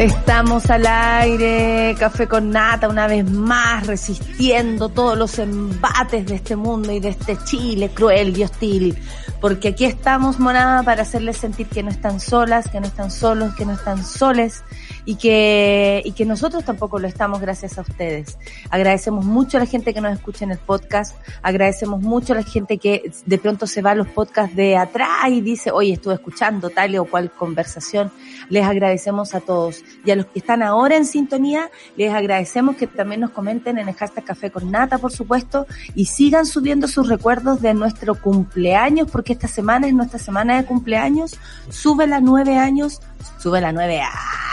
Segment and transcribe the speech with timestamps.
[0.00, 6.56] Estamos al aire, café con nata, una vez más, resistiendo todos los embates de este
[6.56, 8.98] mundo y de este Chile cruel y hostil.
[9.42, 13.54] Porque aquí estamos, monada, para hacerles sentir que no están solas, que no están solos,
[13.54, 14.62] que no están soles
[15.04, 18.38] y que, y que nosotros tampoco lo estamos gracias a ustedes.
[18.70, 22.42] Agradecemos mucho a la gente que nos escucha en el podcast, agradecemos mucho a la
[22.42, 26.14] gente que de pronto se va a los podcasts de atrás y dice, oye, estuve
[26.14, 28.10] escuchando tal o cual conversación.
[28.48, 29.84] Les agradecemos a todos.
[30.04, 33.88] Y a los que están ahora en sintonía, les agradecemos que también nos comenten en
[33.88, 39.10] el hashtag Café con Nata, por supuesto, y sigan subiendo sus recuerdos de nuestro cumpleaños,
[39.10, 41.38] porque esta semana es nuestra semana de cumpleaños.
[41.68, 43.00] Sube la nueve años,
[43.38, 44.00] sube la nueve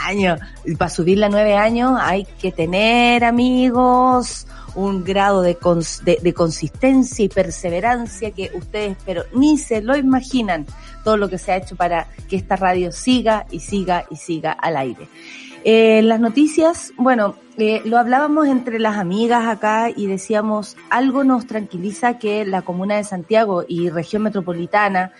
[0.04, 0.40] años.
[0.64, 5.58] Y para subir la nueve años hay que tener, amigos, un grado de,
[6.04, 10.66] de, de, consistencia y perseverancia que ustedes, pero ni se lo imaginan
[11.02, 14.52] todo lo que se ha hecho para que esta radio siga y siga y siga
[14.52, 15.08] al aire.
[15.64, 21.48] Eh, las noticias, bueno, eh, lo hablábamos entre las amigas acá y decíamos, algo nos
[21.48, 25.10] tranquiliza que la comuna de Santiago y región metropolitana,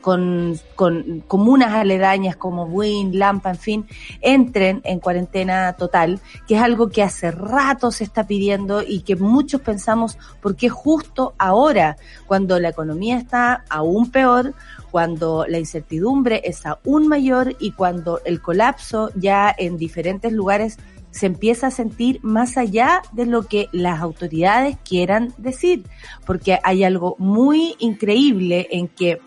[0.00, 3.86] con, con, comunas aledañas como Buin, Lampa, en fin,
[4.22, 6.18] entren en cuarentena total,
[6.48, 10.70] que es algo que hace rato se está pidiendo y que muchos pensamos, ¿por qué
[10.70, 14.54] justo ahora, cuando la economía está aún peor,
[14.92, 20.78] cuando la incertidumbre es aún mayor y cuando el colapso ya en diferentes lugares
[21.10, 25.84] se empieza a sentir más allá de lo que las autoridades quieran decir,
[26.26, 29.18] porque hay algo muy increíble en que,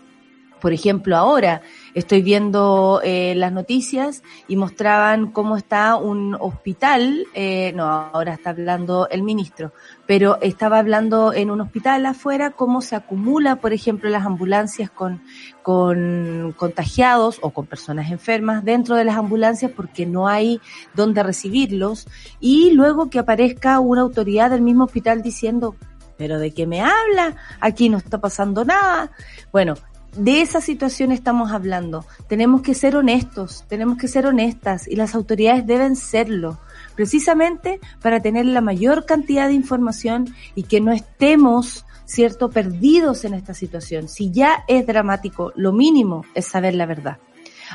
[0.66, 1.62] por ejemplo, ahora
[1.94, 8.50] estoy viendo eh, las noticias y mostraban cómo está un hospital, eh, no, ahora está
[8.50, 9.72] hablando el ministro,
[10.06, 15.22] pero estaba hablando en un hospital afuera cómo se acumula, por ejemplo, las ambulancias con,
[15.62, 20.60] con contagiados o con personas enfermas dentro de las ambulancias porque no hay
[20.94, 22.08] dónde recibirlos
[22.40, 25.76] y luego que aparezca una autoridad del mismo hospital diciendo,
[26.16, 27.36] pero ¿de qué me habla?
[27.60, 29.12] Aquí no está pasando nada.
[29.52, 29.76] Bueno,
[30.16, 32.04] de esa situación estamos hablando.
[32.28, 36.58] Tenemos que ser honestos, tenemos que ser honestas y las autoridades deben serlo,
[36.94, 43.34] precisamente para tener la mayor cantidad de información y que no estemos, cierto, perdidos en
[43.34, 44.08] esta situación.
[44.08, 47.18] Si ya es dramático, lo mínimo es saber la verdad.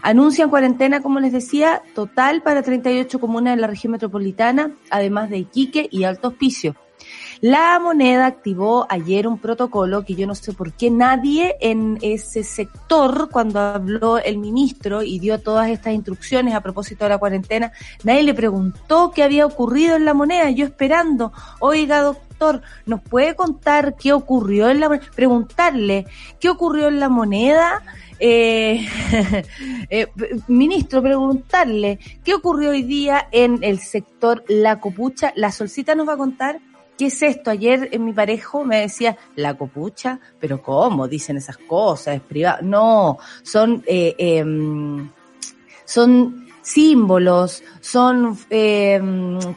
[0.02, 5.40] Anuncian cuarentena, como les decía, total para 38 comunas de la región metropolitana, además de
[5.40, 6.76] Iquique y Alto Hospicio.
[7.42, 12.44] La moneda activó ayer un protocolo que yo no sé por qué nadie en ese
[12.44, 17.72] sector, cuando habló el ministro y dio todas estas instrucciones a propósito de la cuarentena,
[18.04, 20.52] nadie le preguntó qué había ocurrido en la moneda.
[20.52, 25.08] Yo esperando, oiga doctor, ¿nos puede contar qué ocurrió en la moneda?
[25.16, 26.06] Preguntarle
[26.40, 27.82] qué ocurrió en la moneda.
[28.20, 28.86] Eh,
[29.90, 30.08] eh,
[30.48, 35.34] ministro, preguntarle qué ocurrió hoy día en el sector La Copucha.
[35.36, 36.60] La Solcita nos va a contar
[36.98, 37.52] ¿qué es esto?
[37.52, 41.08] Ayer en mi parejo me decía, la copucha, pero ¿cómo?
[41.08, 42.60] Dicen esas cosas, es privado.
[42.62, 44.46] No, son, eh, eh,
[45.86, 49.02] son símbolos, son, eh,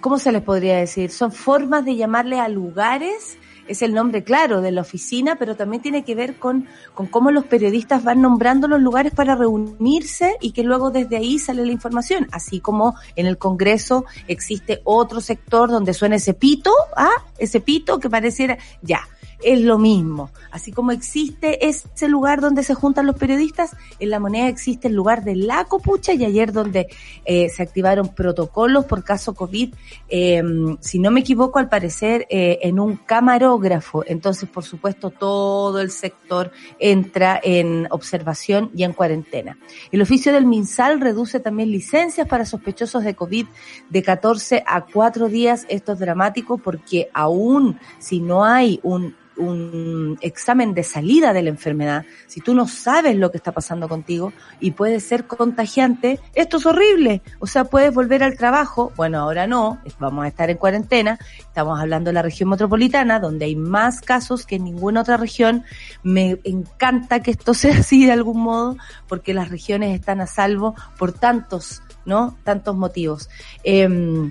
[0.00, 1.10] ¿cómo se les podría decir?
[1.10, 3.36] Son formas de llamarle a lugares
[3.69, 7.30] es el nombre claro de la oficina, pero también tiene que ver con, con cómo
[7.30, 11.72] los periodistas van nombrando los lugares para reunirse y que luego desde ahí sale la
[11.72, 12.28] información.
[12.32, 17.11] Así como en el Congreso existe otro sector donde suena ese pito, ¿ah?
[17.38, 19.00] Ese pito que pareciera, ya,
[19.42, 20.31] es lo mismo.
[20.50, 24.94] Así como existe ese lugar donde se juntan los periodistas, en la moneda existe el
[24.94, 26.88] lugar de la copucha y ayer donde
[27.25, 29.75] eh, se activaron protocolos por caso COVID,
[30.08, 30.42] eh,
[30.81, 34.04] si no me equivoco, al parecer eh, en un camarógrafo.
[34.06, 39.58] Entonces, por supuesto, todo el sector entra en observación y en cuarentena.
[39.90, 43.46] El oficio del MinSal reduce también licencias para sospechosos de COVID
[43.90, 45.66] de 14 a 4 días.
[45.69, 51.50] Esto es dramático porque aún si no hay un un examen de salida de la
[51.50, 56.58] enfermedad, si tú no sabes lo que está pasando contigo y puede ser contagiante, esto
[56.58, 57.22] es horrible.
[57.38, 61.81] O sea, puedes volver al trabajo, bueno, ahora no, vamos a estar en cuarentena, estamos
[61.81, 65.64] hablando de la región metropolitana, donde hay más casos que en ninguna otra región.
[66.02, 68.76] Me encanta que esto sea así de algún modo,
[69.08, 72.37] porque las regiones están a salvo por tantos, ¿no?
[72.44, 73.28] Tantos motivos.
[73.62, 74.30] Eh,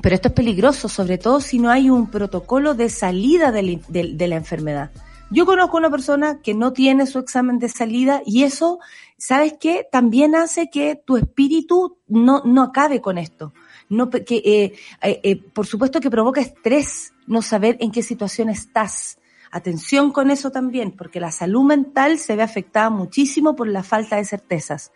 [0.00, 4.36] pero esto es peligroso, sobre todo si no hay un protocolo de salida de la,
[4.36, 4.90] enfermedad.
[5.30, 8.80] Yo conozco una persona que no tiene su examen de salida y eso,
[9.16, 9.86] ¿sabes qué?
[9.90, 13.52] También hace que tu espíritu no, no acabe con esto.
[13.88, 14.72] No, que, eh,
[15.02, 19.18] eh, eh, por supuesto que provoca estrés no saber en qué situación estás.
[19.54, 24.16] Atención con eso también, porque la salud mental se ve afectada muchísimo por la falta
[24.16, 24.92] de certezas.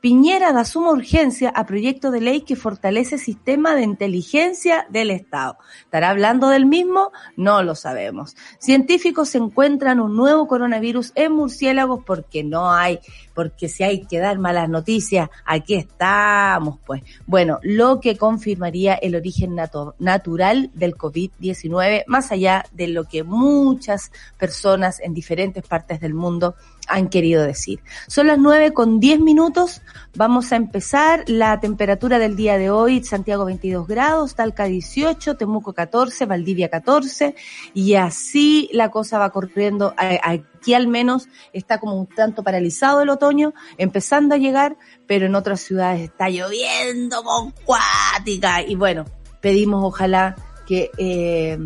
[0.00, 5.12] Piñera da suma urgencia a proyecto de ley que fortalece el sistema de inteligencia del
[5.12, 5.58] Estado.
[5.84, 7.12] ¿Estará hablando del mismo?
[7.36, 8.36] No lo sabemos.
[8.58, 12.98] Científicos encuentran un nuevo coronavirus en murciélagos porque no hay,
[13.40, 17.02] porque si hay que dar malas noticias, aquí estamos, pues.
[17.24, 19.56] Bueno, lo que confirmaría el origen
[19.98, 26.54] natural del COVID-19, más allá de lo que muchas personas en diferentes partes del mundo
[26.90, 27.80] han querido decir.
[28.06, 29.82] Son las nueve con diez minutos.
[30.16, 31.24] Vamos a empezar.
[31.26, 37.34] La temperatura del día de hoy, Santiago 22 grados, Talca 18, Temuco 14, Valdivia 14.
[37.74, 39.94] Y así la cosa va corriendo.
[39.96, 44.76] Aquí al menos está como un tanto paralizado el otoño, empezando a llegar,
[45.06, 48.62] pero en otras ciudades está lloviendo con cuática.
[48.62, 49.04] Y bueno,
[49.40, 51.58] pedimos ojalá que eh,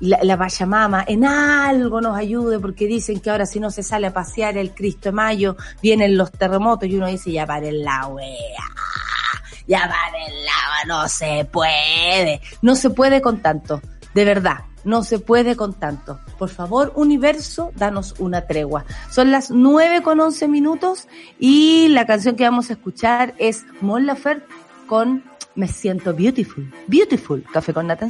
[0.00, 4.08] la, la Pachamama en algo nos ayude, porque dicen que ahora si no se sale
[4.08, 8.06] a pasear el Cristo de Mayo, vienen los terremotos y uno dice, ya paren la
[8.08, 8.64] wea,
[9.66, 13.80] ya paren la, no se puede, no se puede con tanto,
[14.14, 14.58] de verdad.
[14.82, 16.20] No se puede con tanto.
[16.38, 18.86] Por favor, universo, danos una tregua.
[19.10, 21.06] Son las nueve con once minutos
[21.38, 24.08] y la canción que vamos a escuchar es Mon
[24.86, 25.22] con
[25.54, 26.72] Me siento beautiful.
[26.86, 27.44] Beautiful.
[27.52, 28.06] Café con haré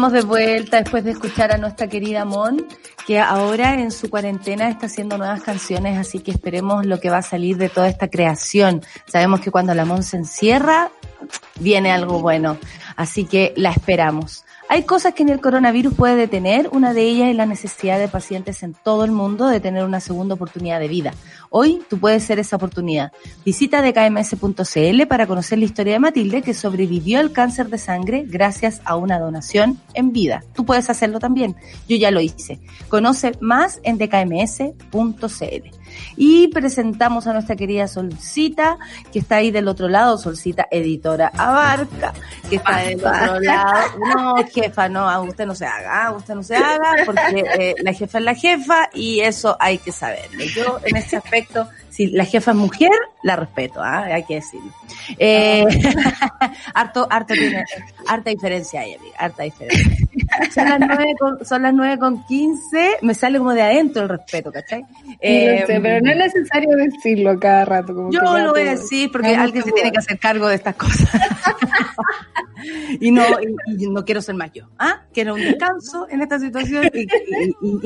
[0.00, 2.66] Estamos de vuelta después de escuchar a nuestra querida Mon,
[3.06, 7.18] que ahora en su cuarentena está haciendo nuevas canciones, así que esperemos lo que va
[7.18, 8.80] a salir de toda esta creación.
[9.04, 10.90] Sabemos que cuando la Mon se encierra,
[11.56, 12.56] viene algo bueno,
[12.96, 14.39] así que la esperamos.
[14.72, 18.06] Hay cosas que ni el coronavirus puede detener, una de ellas es la necesidad de
[18.06, 21.12] pacientes en todo el mundo de tener una segunda oportunidad de vida.
[21.50, 23.10] Hoy tú puedes ser esa oportunidad.
[23.44, 28.80] Visita dkms.cl para conocer la historia de Matilde que sobrevivió al cáncer de sangre gracias
[28.84, 30.44] a una donación en vida.
[30.54, 31.56] Tú puedes hacerlo también.
[31.88, 32.60] Yo ya lo hice.
[32.88, 35.79] Conoce más en dkms.cl.
[36.16, 38.78] Y presentamos a nuestra querida Solcita,
[39.12, 42.12] que está ahí del otro lado, Solcita, editora Abarca,
[42.48, 43.98] que está del otro lado.
[43.98, 48.18] No, jefa, no, usted no se haga, usted no se haga, porque eh, la jefa
[48.18, 50.44] es la jefa y eso hay que saberlo.
[50.44, 52.90] Yo en este aspecto si la jefa es mujer,
[53.22, 54.04] la respeto, ¿ah?
[54.04, 54.72] hay que decirlo.
[55.18, 55.66] Eh,
[56.74, 57.64] harto, harto tiene,
[58.06, 60.08] harta diferencia ahí, amiga, harta diferencia.
[60.52, 64.08] Son las nueve con, son las nueve con quince, me sale como de adentro el
[64.08, 64.84] respeto, ¿cachai?
[65.20, 67.94] Eh, pero no es necesario decirlo cada rato.
[67.94, 70.74] Como yo lo voy a decir porque alguien se tiene que hacer cargo de estas
[70.76, 71.08] cosas.
[73.00, 73.22] y no
[73.66, 75.02] y, no quiero ser más yo, ¿ah?
[75.12, 77.06] Quiero un descanso en esta situación y,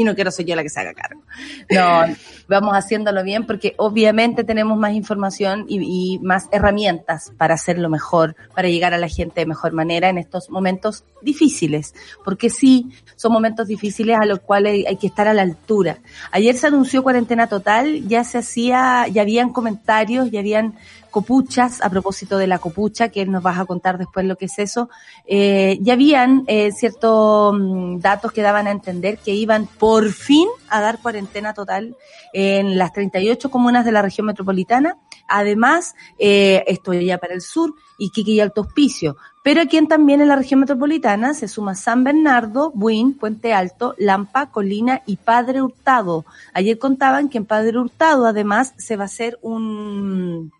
[0.00, 1.22] y, no quiero ser yo la que se haga cargo.
[1.70, 2.14] No,
[2.48, 8.68] vamos haciéndolo bien porque obviamente tenemos más información y, más herramientas para hacerlo mejor, para
[8.68, 13.68] llegar a la gente de mejor manera en estos momentos difíciles, porque sí, son momentos
[13.68, 15.98] difíciles a los cuales hay que estar a la altura.
[16.30, 20.74] Ayer se anunció cuarentena total, ya se hacía, ya habían comentarios, ya habían
[21.14, 24.58] copuchas, a propósito de la copucha, que nos vas a contar después lo que es
[24.58, 24.90] eso,
[25.26, 30.48] eh, ya habían eh, ciertos mm, datos que daban a entender que iban por fin
[30.68, 31.96] a dar cuarentena total
[32.32, 34.98] en las 38 comunas de la región metropolitana.
[35.28, 39.16] Además, eh, esto ya para el sur, Iquique y Alto Hospicio.
[39.44, 44.46] Pero aquí también en la región metropolitana se suma San Bernardo, Buin, Puente Alto, Lampa,
[44.50, 46.24] Colina y Padre Hurtado.
[46.54, 50.50] Ayer contaban que en Padre Hurtado además se va a hacer un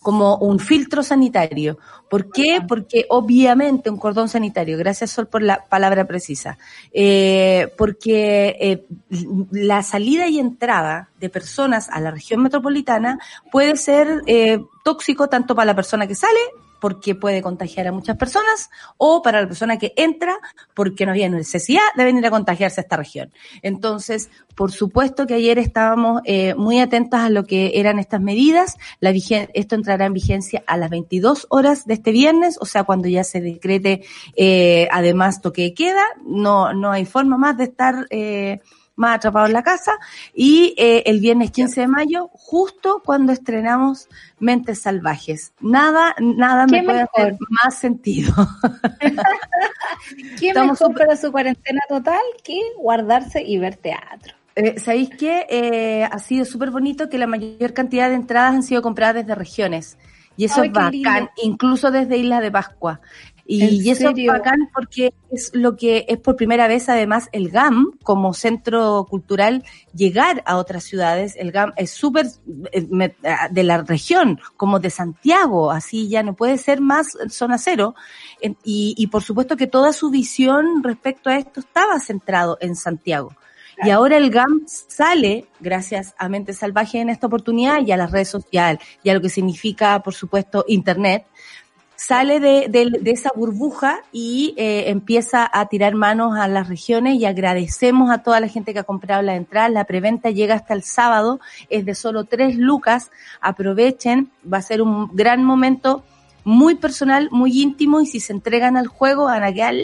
[0.00, 1.78] como un filtro sanitario.
[2.08, 2.60] ¿Por qué?
[2.68, 6.58] Porque obviamente un cordón sanitario, gracias Sol por la palabra precisa,
[6.92, 8.86] eh, porque eh,
[9.50, 13.18] la salida y entrada de personas a la región metropolitana
[13.50, 16.38] puede ser eh, tóxico tanto para la persona que sale
[16.80, 20.38] porque puede contagiar a muchas personas, o para la persona que entra
[20.74, 23.32] porque no había necesidad de venir a contagiarse a esta región.
[23.62, 28.76] Entonces, por supuesto que ayer estábamos eh, muy atentos a lo que eran estas medidas.
[29.00, 29.10] La
[29.54, 33.24] esto entrará en vigencia a las 22 horas de este viernes, o sea, cuando ya
[33.24, 34.04] se decrete
[34.36, 36.04] eh, además toque de queda.
[36.24, 38.60] No, no hay forma más de estar eh,
[38.96, 39.92] más atrapado en la casa.
[40.34, 45.52] Y eh, el viernes 15 de mayo, justo cuando estrenamos Mentes Salvajes.
[45.60, 48.34] Nada, nada me puede hacer más sentido.
[50.40, 54.34] ¿Qué mejor para su cuarentena total que guardarse y ver teatro?
[54.56, 55.46] Eh, ¿Sabéis qué?
[55.50, 59.34] Eh, ha sido súper bonito que la mayor cantidad de entradas han sido compradas desde
[59.34, 59.98] regiones.
[60.38, 63.00] Y eso es bacán, incluso desde Isla de Pascua.
[63.48, 67.92] Y, eso es bacán porque es lo que es por primera vez además el GAM
[68.02, 71.36] como centro cultural llegar a otras ciudades.
[71.36, 72.26] El GAM es súper
[72.72, 73.14] eh,
[73.50, 77.94] de la región, como de Santiago, así ya no puede ser más zona cero.
[78.40, 83.36] Y, y por supuesto que toda su visión respecto a esto estaba centrado en Santiago.
[83.84, 88.10] Y ahora el GAM sale, gracias a Mente Salvaje en esta oportunidad y a las
[88.10, 91.26] redes sociales y a lo que significa, por supuesto, Internet,
[91.96, 97.24] sale de, de, esa burbuja y eh, empieza a tirar manos a las regiones y
[97.24, 99.68] agradecemos a toda la gente que ha comprado la entrada.
[99.70, 103.10] La preventa llega hasta el sábado, es de solo tres lucas.
[103.40, 106.04] Aprovechen, va a ser un gran momento
[106.44, 109.74] muy personal, muy íntimo y si se entregan al juego van a quedar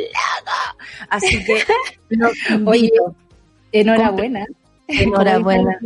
[1.08, 1.64] Así que
[2.66, 2.90] Oye,
[3.72, 4.46] enhorabuena.
[5.00, 5.78] Enhorabuena.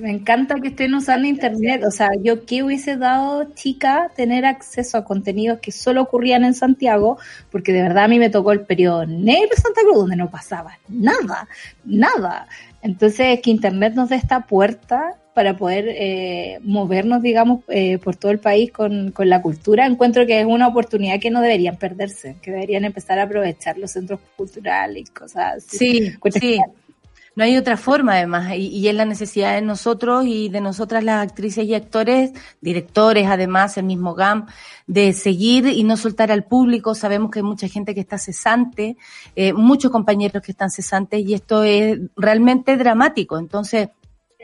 [0.00, 1.82] Me encanta que estén usando internet.
[1.84, 6.54] O sea, yo qué hubiese dado, chica, tener acceso a contenidos que solo ocurrían en
[6.54, 7.18] Santiago,
[7.50, 10.30] porque de verdad a mí me tocó el periodo negro de Santa Cruz, donde no
[10.30, 11.48] pasaba nada,
[11.84, 12.48] nada.
[12.82, 18.32] Entonces, que internet nos dé esta puerta para poder eh, movernos, digamos, eh, por todo
[18.32, 22.36] el país con, con la cultura, encuentro que es una oportunidad que no deberían perderse,
[22.42, 25.78] que deberían empezar a aprovechar los centros culturales y cosas así.
[25.78, 26.58] Sí, sí.
[27.38, 31.24] No hay otra forma, además, y, es la necesidad de nosotros y de nosotras las
[31.24, 34.46] actrices y actores, directores, además, el mismo GAM,
[34.88, 36.96] de seguir y no soltar al público.
[36.96, 38.96] Sabemos que hay mucha gente que está cesante,
[39.36, 43.38] eh, muchos compañeros que están cesantes, y esto es realmente dramático.
[43.38, 43.90] Entonces,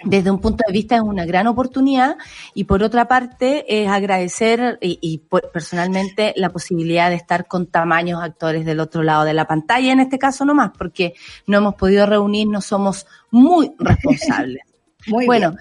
[0.03, 2.17] desde un punto de vista es una gran oportunidad
[2.53, 5.23] y por otra parte es agradecer y,
[5.53, 10.01] personalmente la posibilidad de estar con tamaños actores del otro lado de la pantalla, en
[10.01, 11.15] este caso nomás, porque
[11.47, 14.63] no hemos podido reunirnos, somos muy responsables.
[15.07, 15.55] muy bueno,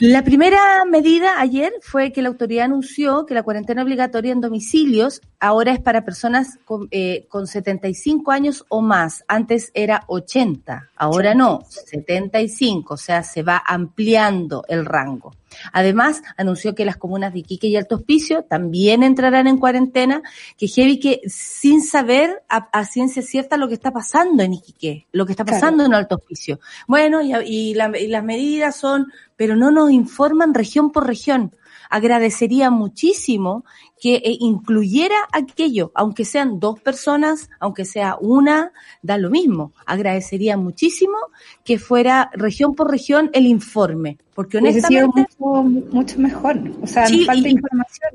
[0.00, 5.20] la primera medida ayer fue que la autoridad anunció que la cuarentena obligatoria en domicilios
[5.38, 9.24] ahora es para personas con, eh, con 75 años o más.
[9.28, 15.32] Antes era 80, ahora no, 75, o sea, se va ampliando el rango.
[15.72, 20.22] Además, anunció que las comunas de Iquique y Alto Hospicio también entrarán en cuarentena,
[20.56, 25.26] que heavy que sin saber a, ciencia cierta lo que está pasando en Iquique, lo
[25.26, 26.60] que está pasando en Alto Hospicio.
[26.86, 31.54] Bueno, y, y las medidas son, pero no nos informan región por región
[31.90, 33.64] agradecería muchísimo
[34.00, 39.72] que eh, incluyera aquello, aunque sean dos personas, aunque sea una, da lo mismo.
[39.84, 41.18] Agradecería muchísimo
[41.64, 45.26] que fuera región por región el informe, porque honestamente...
[45.38, 48.10] Mucho, mucho, mejor, o sea, Chile, falta y, información.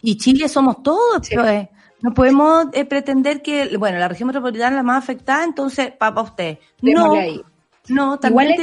[0.00, 1.68] Y Chile somos todos, pues.
[2.02, 6.22] No podemos eh, pretender que, bueno, la región metropolitana es la más afectada, entonces, papá,
[6.22, 6.58] usted.
[6.82, 7.14] no,
[7.88, 8.56] no, también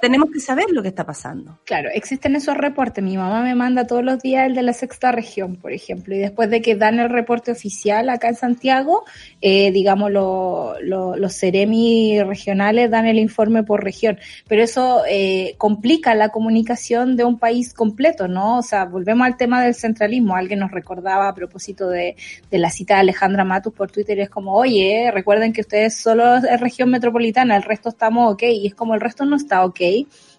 [0.00, 1.58] tenemos que saber lo que está pasando.
[1.64, 3.02] Claro, existen esos reportes.
[3.02, 6.18] Mi mamá me manda todos los días el de la sexta región, por ejemplo, y
[6.18, 9.04] después de que dan el reporte oficial acá en Santiago,
[9.40, 14.18] eh, digamos, los seremi regionales dan el informe por región.
[14.46, 18.58] Pero eso eh, complica la comunicación de un país completo, ¿no?
[18.58, 20.36] O sea, volvemos al tema del centralismo.
[20.36, 22.16] Alguien nos recordaba a propósito de,
[22.50, 26.36] de la cita de Alejandra Matus por Twitter, es como, oye, recuerden que ustedes solo
[26.36, 29.80] es región metropolitana, el resto estamos ok y es como el resto no está ok,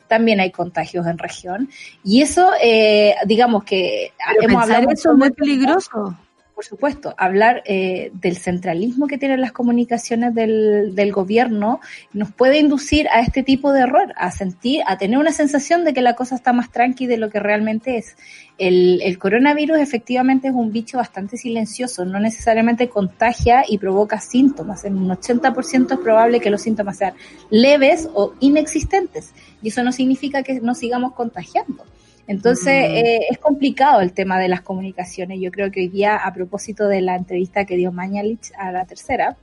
[0.08, 1.70] también hay contagios en región.
[2.04, 4.90] Y eso, eh, digamos que hemos hablado...
[4.92, 6.16] Eso es muy peligroso
[6.56, 11.82] por supuesto, hablar eh, del centralismo que tienen las comunicaciones del, del, gobierno
[12.14, 15.94] nos puede inducir a este tipo de error, a sentir, a tener una sensación de
[15.94, 18.16] que la cosa está más tranqui de lo que realmente es.
[18.58, 24.86] El, el coronavirus efectivamente es un bicho bastante silencioso, no necesariamente contagia y provoca síntomas.
[24.86, 27.16] En un 80% es probable que los síntomas sean
[27.50, 31.84] leves o inexistentes y eso no significa que no sigamos contagiando.
[32.28, 35.40] Entonces, eh, es complicado el tema de las comunicaciones.
[35.40, 38.86] Yo creo que hoy día, a propósito de la entrevista que dio Mañalich a la
[38.86, 39.38] tercera,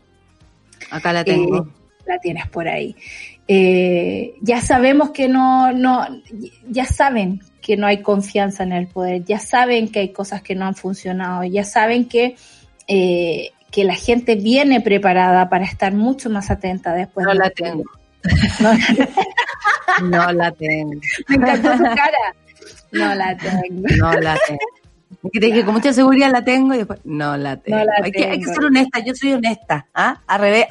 [0.90, 1.59] acá la tengo.
[1.59, 1.68] Eh,
[2.07, 2.97] la tienes por ahí.
[3.47, 6.05] Eh, ya sabemos que no, no,
[6.68, 10.57] ya saben que no hay confianza en el poder, ya saben que hay cosas que
[10.57, 12.35] no han funcionado, ya saben que,
[12.88, 17.25] que la gente viene preparada para estar mucho más atenta después.
[17.25, 17.85] No la tengo.
[18.61, 18.73] No,
[20.09, 21.01] no la tengo.
[21.29, 22.35] Me encantó su cara.
[22.93, 23.87] No la tengo.
[23.99, 24.61] No la tengo.
[25.33, 27.79] Que te dije, con mucha seguridad la tengo y después, no la tengo.
[27.79, 29.87] hay, Que, hay, que, ser honesta, yo soy honesta.
[29.95, 30.21] ¿ah?
[30.27, 30.67] Al, revés,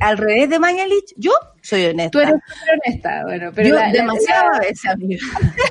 [0.00, 2.10] al, revés de Mañalich, yo soy honesta.
[2.10, 2.34] Tú eres
[2.84, 3.68] honesta, bueno, pero.
[3.68, 5.20] Yo demasiado a veces, amigo.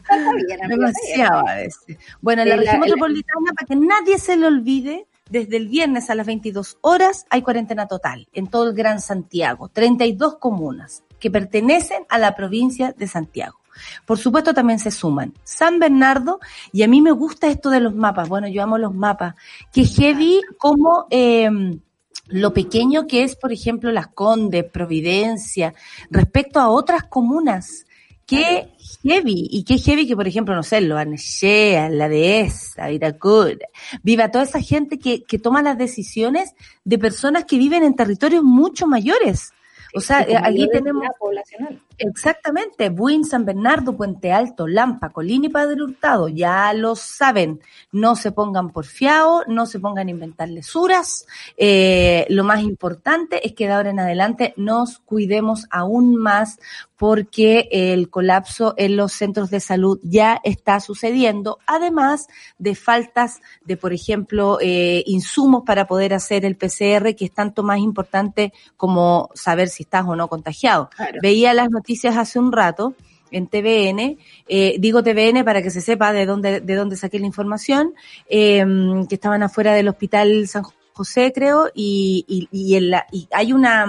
[0.69, 1.97] demasiado a veces.
[2.21, 6.15] Bueno, en la, región metropolitana, para que nadie se le olvide, desde el viernes a
[6.15, 12.03] las 22 horas hay cuarentena total en todo el Gran Santiago, 32 comunas que pertenecen
[12.09, 13.58] a la provincia de Santiago.
[14.05, 16.39] Por supuesto también se suman San Bernardo
[16.71, 18.29] y a mí me gusta esto de los mapas.
[18.29, 19.35] Bueno, yo amo los mapas.
[19.71, 21.79] Que heavy como em,
[22.27, 25.73] lo pequeño que es, por ejemplo, Las Condes, Providencia,
[26.09, 27.85] respecto a otras comunas.
[28.25, 28.69] Qué
[29.03, 33.67] heavy, y qué heavy que, por ejemplo, no sé, lo Anechea, la Dehesa, Viracura,
[34.03, 38.43] viva toda esa gente que, que toma las decisiones de personas que viven en territorios
[38.43, 39.51] mucho mayores.
[39.95, 41.03] O sea, aquí tenemos...
[41.19, 41.81] Poblacional.
[41.99, 47.59] Exactamente, Buin, San Bernardo, Puente Alto, Lampa, Colina y Padre Hurtado, ya lo saben,
[47.91, 51.25] no se pongan por fiado, no se pongan a inventar lesuras,
[51.57, 56.57] eh, lo más importante es que de ahora en adelante nos cuidemos aún más
[56.95, 63.77] porque el colapso en los centros de salud ya está sucediendo, además de faltas de,
[63.77, 69.29] por ejemplo, eh, insumos para poder hacer el PCR, que es tanto más importante como
[69.33, 70.89] saber si estás o no contagiado.
[71.21, 72.93] Veía las noticias noticias hace un rato
[73.31, 77.25] en TVN, eh, digo TVN para que se sepa de dónde, de dónde saqué la
[77.25, 77.95] información,
[78.29, 78.63] eh,
[79.09, 80.61] que estaban afuera del hospital San
[80.93, 83.87] José, creo, y, y, y, en la, y hay una,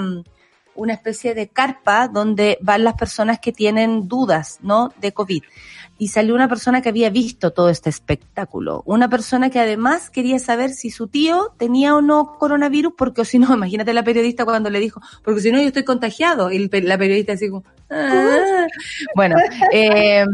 [0.75, 4.95] una especie de carpa donde van las personas que tienen dudas, ¿no?
[4.99, 5.43] De COVID
[6.01, 8.83] y salió una persona que había visto todo este espectáculo.
[8.87, 13.39] Una persona que además quería saber si su tío tenía o no coronavirus, porque si
[13.39, 16.51] no, imagínate la periodista cuando le dijo, porque si no yo estoy contagiado.
[16.51, 18.67] Y la periodista así como, ah".
[19.15, 19.37] bueno,
[19.75, 20.25] eh,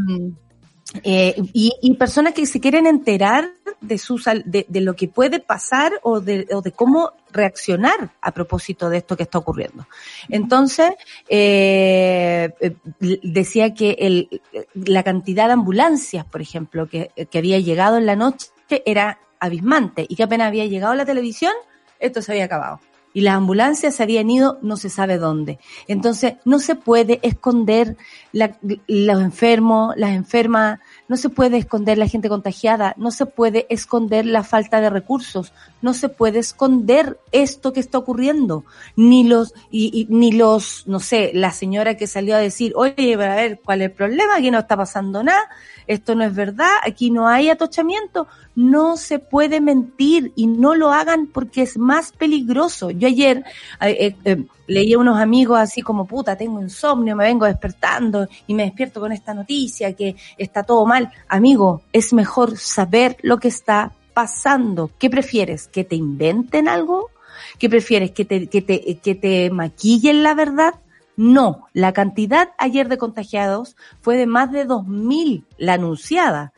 [1.03, 5.93] eh, y, personas que se quieren enterar de, su, de, de lo que puede pasar
[6.03, 9.87] o de, o de cómo reaccionar a propósito de esto que está ocurriendo.
[10.29, 10.93] Entonces,
[11.29, 12.77] eh, eh,
[13.23, 14.43] decía que el,
[14.75, 18.49] la cantidad de ambulancias, por ejemplo, que, que había llegado en la noche
[18.85, 21.53] era abismante y que apenas había llegado la televisión,
[21.99, 22.81] esto se había acabado
[23.17, 25.59] y las ambulancias se habían ido no se sabe dónde.
[25.89, 27.97] Entonces, no se puede esconder
[28.31, 33.67] la, los enfermos, las enfermas, no se puede esconder la gente contagiada, no se puede
[33.71, 38.65] esconder la falta de recursos, no se puede esconder esto que está ocurriendo,
[38.97, 43.15] ni los, y, y, ni los, no sé, la señora que salió a decir, oye,
[43.15, 44.37] a ver, ¿cuál es el problema?
[44.37, 45.49] Aquí no está pasando nada,
[45.87, 50.93] esto no es verdad, aquí no hay atochamiento, no se puede mentir y no lo
[50.93, 52.91] hagan porque es más peligroso.
[52.91, 53.45] Yo ayer
[53.81, 58.55] eh, eh, leí a unos amigos así como, puta, tengo insomnio, me vengo despertando y
[58.55, 61.13] me despierto con esta noticia que está todo mal.
[61.29, 64.91] Amigo, es mejor saber lo que está pasando.
[64.99, 65.69] ¿Qué prefieres?
[65.69, 67.11] ¿Que te inventen algo?
[67.59, 68.13] ¿Qué prefieres?
[68.13, 70.77] ¿Que te, que te, que te maquillen la verdad?
[71.19, 76.55] No, la cantidad ayer de contagiados fue de más de 2.000, la anunciada.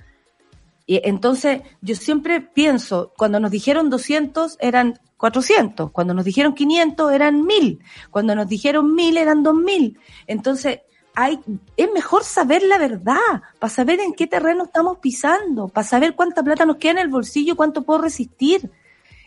[0.87, 7.13] Y entonces, yo siempre pienso, cuando nos dijeron 200 eran 400, cuando nos dijeron 500
[7.13, 7.81] eran 1000,
[8.13, 9.99] cuando nos dijeron 1000 eran 2000.
[10.29, 10.83] Entonces,
[11.21, 11.41] hay,
[11.77, 16.45] es mejor saber la verdad, para saber en qué terreno estamos pisando, para saber cuánta
[16.45, 18.71] plata nos queda en el bolsillo, cuánto puedo resistir.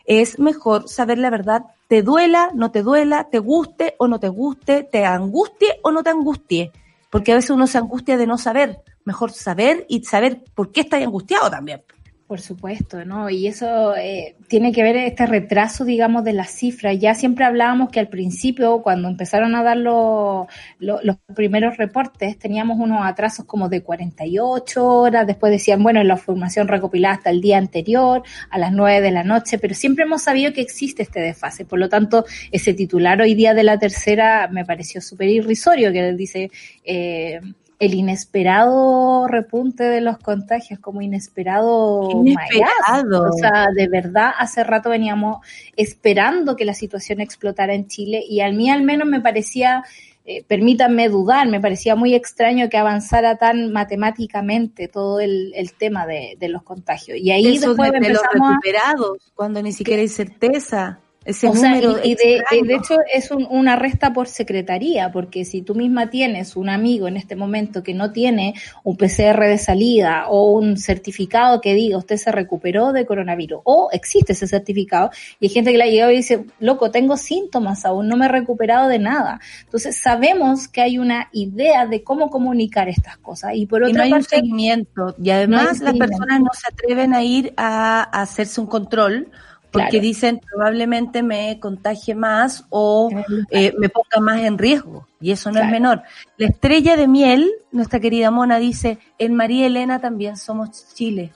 [0.05, 4.29] Es mejor saber la verdad, te duela, no te duela, te guste o no te
[4.29, 6.71] guste, te angustie o no te angustie,
[7.09, 10.81] porque a veces uno se angustia de no saber mejor saber y saber por qué
[10.81, 11.83] estás angustiado también.
[12.31, 13.29] Por supuesto, ¿no?
[13.29, 16.97] Y eso eh, tiene que ver este retraso, digamos, de las cifras.
[16.97, 20.47] Ya siempre hablábamos que al principio, cuando empezaron a dar los
[21.35, 27.15] primeros reportes, teníamos unos atrasos como de 48 horas, después decían, bueno, la formación recopilada
[27.15, 30.61] hasta el día anterior, a las 9 de la noche, pero siempre hemos sabido que
[30.61, 31.65] existe este desfase.
[31.65, 36.13] Por lo tanto, ese titular hoy día de la tercera me pareció súper irrisorio, que
[36.13, 36.49] dice...
[36.85, 37.41] Eh,
[37.81, 43.27] el inesperado repunte de los contagios, como inesperado, inesperado.
[43.27, 45.43] O sea, de verdad, hace rato veníamos
[45.75, 49.83] esperando que la situación explotara en Chile y a mí al menos me parecía,
[50.25, 56.05] eh, permítanme dudar, me parecía muy extraño que avanzara tan matemáticamente todo el, el tema
[56.05, 57.17] de, de, los contagios.
[57.17, 60.99] Y ahí Eso después de, empezamos los recuperados, cuando ni siquiera hay certeza.
[61.23, 65.11] Ese o sea, y, y de, y de, hecho es un, una resta por secretaría,
[65.11, 69.39] porque si tú misma tienes un amigo en este momento que no tiene un PCR
[69.41, 74.47] de salida o un certificado que diga usted se recuperó de coronavirus, o existe ese
[74.47, 78.17] certificado, y hay gente que le ha llegado y dice, loco, tengo síntomas aún, no
[78.17, 79.39] me he recuperado de nada.
[79.63, 83.51] Entonces sabemos que hay una idea de cómo comunicar estas cosas.
[83.53, 85.15] Y por otra y no hay parte, un seguimiento.
[85.21, 89.29] Y además no las personas no se atreven a ir a, a hacerse un control
[89.71, 90.03] porque claro.
[90.03, 93.09] dicen probablemente me contagie más o
[93.49, 95.07] eh, me ponga más en riesgo.
[95.19, 95.67] Y eso no claro.
[95.67, 96.03] es menor.
[96.37, 101.31] La estrella de miel, nuestra querida Mona, dice, en María Elena también somos Chile.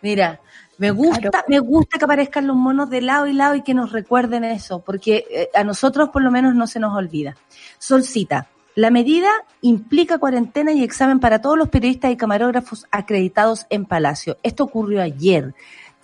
[0.00, 0.40] Mira,
[0.78, 1.46] me gusta, claro.
[1.48, 4.80] me gusta que aparezcan los monos de lado y lado y que nos recuerden eso,
[4.80, 7.36] porque eh, a nosotros por lo menos no se nos olvida.
[7.78, 9.28] Solcita, la medida
[9.60, 14.38] implica cuarentena y examen para todos los periodistas y camarógrafos acreditados en Palacio.
[14.42, 15.54] Esto ocurrió ayer.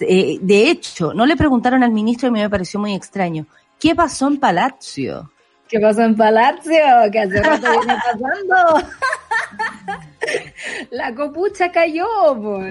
[0.01, 3.47] Eh, de hecho, no le preguntaron al ministro y me pareció muy extraño.
[3.79, 5.31] ¿Qué pasó en Palacio?
[5.69, 6.81] ¿Qué pasó en Palacio?
[7.13, 8.89] ¿Qué hace rato viene pasando?
[10.91, 12.07] la copucha cayó.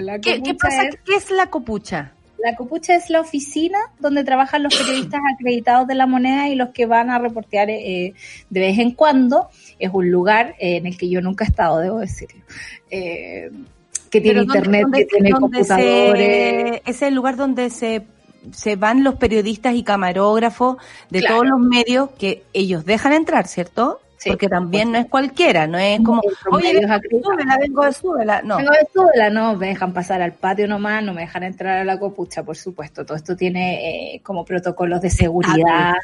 [0.00, 0.82] La copucha ¿Qué, ¿Qué, pasa?
[0.84, 0.98] Es...
[1.04, 2.12] ¿Qué es la copucha?
[2.38, 6.70] La copucha es la oficina donde trabajan los periodistas acreditados de la moneda y los
[6.70, 8.14] que van a reportear eh,
[8.48, 9.48] de vez en cuando.
[9.78, 12.40] Es un lugar eh, en el que yo nunca he estado, debo decirlo.
[12.90, 13.50] Eh,
[14.10, 16.82] que tiene internet, ¿dónde, que tiene computadores.
[16.84, 18.06] Se, es el lugar donde se,
[18.52, 20.76] se van los periodistas y camarógrafos
[21.10, 21.34] de claro.
[21.34, 24.00] todos los medios que ellos dejan entrar, ¿cierto?
[24.18, 28.56] Sí, porque también no es cualquiera, no es como, oye, súbela, vengo de súbela, no.
[28.56, 31.84] Vengo de súbela, no, me dejan pasar al patio nomás, no me dejan entrar a
[31.84, 33.06] la copucha, por supuesto.
[33.06, 35.94] Todo esto tiene eh, como protocolos de seguridad,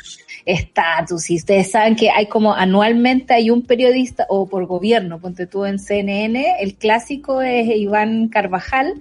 [0.44, 5.48] estatus, y ustedes saben que hay como anualmente hay un periodista, o por gobierno, ponte
[5.48, 8.94] tú en CNN, el clásico es Iván Carvajal,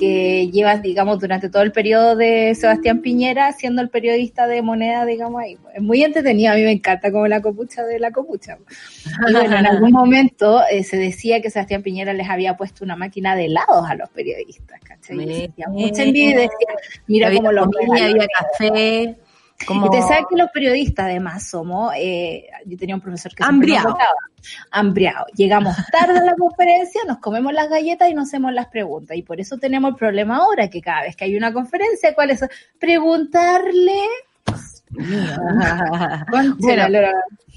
[0.00, 5.04] que lleva, digamos, durante todo el periodo de Sebastián Piñera siendo el periodista de moneda,
[5.04, 5.58] digamos, ahí.
[5.74, 8.56] Es muy entretenido, a mí me encanta como la copucha de la copucha.
[9.28, 12.96] Y bueno, en algún momento eh, se decía que Sebastián Piñera les había puesto una
[12.96, 15.20] máquina de helados a los periodistas, ¿cachai?
[15.20, 16.68] Y decía, mucha envidia y decía,
[17.06, 19.16] mira cómo los comida, había café.
[19.66, 19.86] Como...
[19.86, 23.94] Y te sabes que los periodistas además somos, eh, yo tenía un profesor que hambriado.
[24.70, 25.26] Hambriado.
[25.34, 29.16] Llegamos tarde a la conferencia, nos comemos las galletas y nos hacemos las preguntas.
[29.16, 32.30] Y por eso tenemos el problema ahora, que cada vez que hay una conferencia, ¿cuál
[32.30, 32.44] es?
[32.78, 34.00] Preguntarle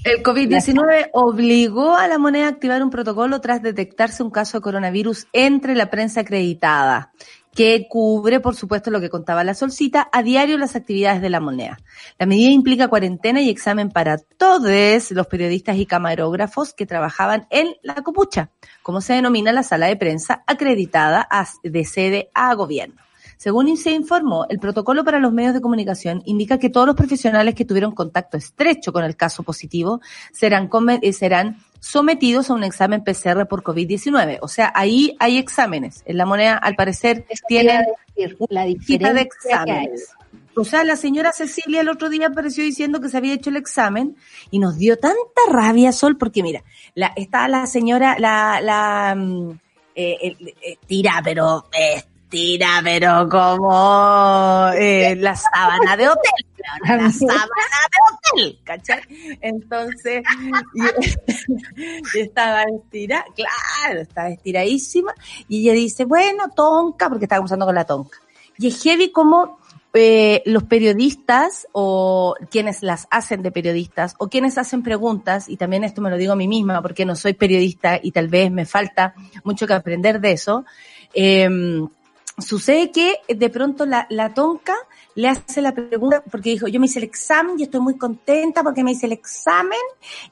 [0.04, 4.62] el COVID-19 obligó a la moneda a activar un protocolo tras detectarse un caso de
[4.62, 7.10] coronavirus entre la prensa acreditada,
[7.54, 11.40] que cubre, por supuesto, lo que contaba la solcita, a diario las actividades de la
[11.40, 11.78] moneda.
[12.18, 17.74] La medida implica cuarentena y examen para todos los periodistas y camarógrafos que trabajaban en
[17.82, 18.50] la copucha,
[18.82, 21.28] como se denomina la sala de prensa acreditada
[21.62, 22.96] de sede a gobierno.
[23.36, 27.54] Según se informó, el protocolo para los medios de comunicación indica que todos los profesionales
[27.54, 30.00] que tuvieron contacto estrecho con el caso positivo
[30.32, 30.70] serán,
[31.02, 34.38] eh, serán sometidos a un examen PCR por COVID-19.
[34.40, 36.02] O sea, ahí hay exámenes.
[36.06, 37.84] En la moneda, al parecer, tienen
[38.48, 40.08] la diferencia de exámenes.
[40.56, 43.56] O sea, la señora Cecilia el otro día apareció diciendo que se había hecho el
[43.56, 44.16] examen
[44.50, 46.62] y nos dio tanta rabia, Sol, porque mira,
[46.94, 49.50] la, está la señora, la, la, mm,
[49.94, 51.66] eh, eh, tira, pero
[52.34, 56.46] mentira, pero como eh, la sábana de hotel,
[56.84, 57.46] la sábana
[57.92, 59.00] de hotel, ¿cachai?
[59.40, 60.24] Entonces,
[60.74, 65.14] y, estaba estirada, claro, estaba estiradísima,
[65.48, 68.18] y ella dice, bueno, tonca, porque estaba usando con la tonca.
[68.58, 69.58] Y es heavy como
[69.92, 75.84] eh, los periodistas o quienes las hacen de periodistas o quienes hacen preguntas, y también
[75.84, 78.66] esto me lo digo a mí misma porque no soy periodista y tal vez me
[78.66, 80.64] falta mucho que aprender de eso,
[81.14, 81.48] eh,
[82.38, 84.74] Sucede que de pronto la, la tonca
[85.14, 88.62] le hace la pregunta, porque dijo, yo me hice el examen y estoy muy contenta
[88.62, 89.78] porque me hice el examen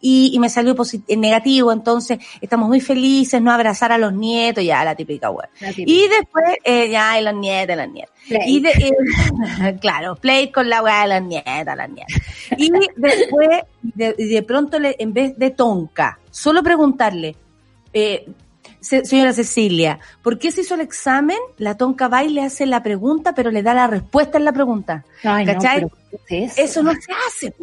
[0.00, 0.74] y, y me salió
[1.16, 5.48] negativo, entonces estamos muy felices, no abrazar a los nietos, ya la típica web.
[5.76, 8.14] Y después, eh, ya, y los nietos, los nietos.
[8.46, 12.16] Y de, eh, claro, play con la weá de los nietos, las nietas.
[12.56, 13.48] Y después,
[13.82, 17.36] de, de pronto, le, en vez de tonca, solo preguntarle,
[17.92, 18.26] eh,
[18.83, 21.38] señora Cecilia, ¿por qué se hizo el examen?
[21.57, 24.53] La tonca va y le hace la pregunta, pero le da la respuesta en la
[24.53, 25.05] pregunta.
[25.23, 25.87] ¿Cachai?
[26.29, 26.83] eso?
[26.83, 27.55] no se hace.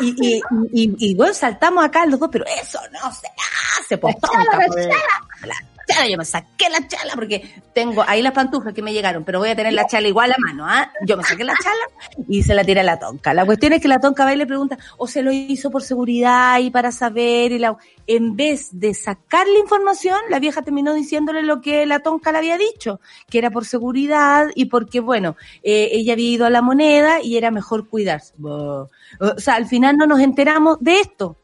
[0.00, 0.40] y,
[0.72, 3.28] y, y, bueno, saltamos acá los dos, pero eso no se
[3.78, 4.58] hace, pues tonca.
[5.88, 9.38] Chala, yo me saqué la chala porque tengo ahí las pantuflas que me llegaron, pero
[9.38, 10.92] voy a tener la chala igual a mano, ¿ah?
[11.06, 13.32] Yo me saqué la chala y se la tiré a la tonca.
[13.32, 15.82] La cuestión es que la tonca va y le pregunta, o se lo hizo por
[15.82, 20.92] seguridad y para saber, y la, en vez de sacar la información, la vieja terminó
[20.92, 25.36] diciéndole lo que la tonca le había dicho, que era por seguridad y porque, bueno,
[25.62, 28.34] eh, ella había ido a la moneda y era mejor cuidarse.
[28.42, 28.88] O
[29.38, 31.36] sea, al final no nos enteramos de esto.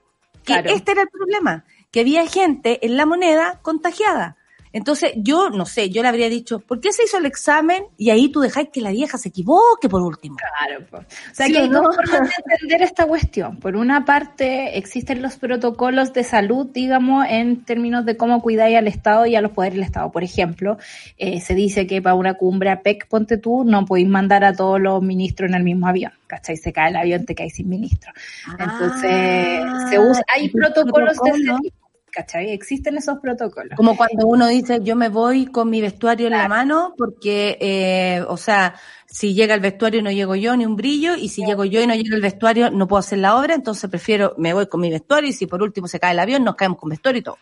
[0.45, 4.37] Que este era el problema que había gente en la moneda contagiada.
[4.73, 7.85] Entonces, yo no sé, yo le habría dicho, ¿por qué se hizo el examen?
[7.97, 10.37] Y ahí tú dejáis que la vieja se equivoque por último.
[10.37, 11.05] Claro, pues.
[11.05, 13.61] O sea, que hay dos formas de entender esta cuestión.
[13.61, 18.89] Por una parte, existen los protocolos de salud, digamos, en términos de cómo cuidáis al
[18.89, 20.11] Estado y a los poderes del Estado.
[20.11, 20.77] Por ejemplo,
[21.19, 24.55] eh, se dice que para una cumbre a PEC, ponte tú, no podéis mandar a
[24.55, 26.11] todos los ministros en el mismo avión.
[26.27, 26.57] ¿Cachai?
[26.57, 28.11] Se cae el avión, te caes sin ministro.
[28.59, 31.84] Entonces, se usa, hay protocolos de ese tipo
[32.15, 32.51] ¿cachai?
[32.51, 33.77] Existen esos protocolos.
[33.77, 38.25] Como cuando uno dice, yo me voy con mi vestuario en la mano porque, eh,
[38.29, 38.75] o sea,
[39.07, 41.87] si llega el vestuario no llego yo ni un brillo y si llego yo y
[41.87, 44.91] no llega el vestuario no puedo hacer la obra, entonces prefiero, me voy con mi
[44.91, 47.39] vestuario y si por último se cae el avión nos caemos con vestuario y todo.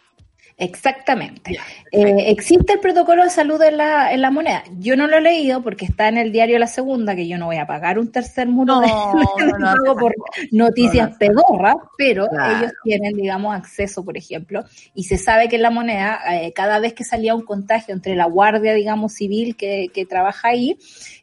[0.59, 1.59] Exactamente.
[1.91, 4.62] Eh, existe el protocolo de salud en la, en la moneda.
[4.79, 7.47] Yo no lo he leído porque está en el diario La Segunda, que yo no
[7.47, 8.88] voy a pagar un tercer muro de,
[9.99, 10.15] por
[10.51, 15.71] noticias pedorras, pero ellos tienen, digamos, acceso, por ejemplo, y se sabe que en la
[15.71, 20.07] moneda, eh, cada vez que salía un contagio entre la guardia, digamos, civil que, que
[20.07, 20.79] trabaja ahí,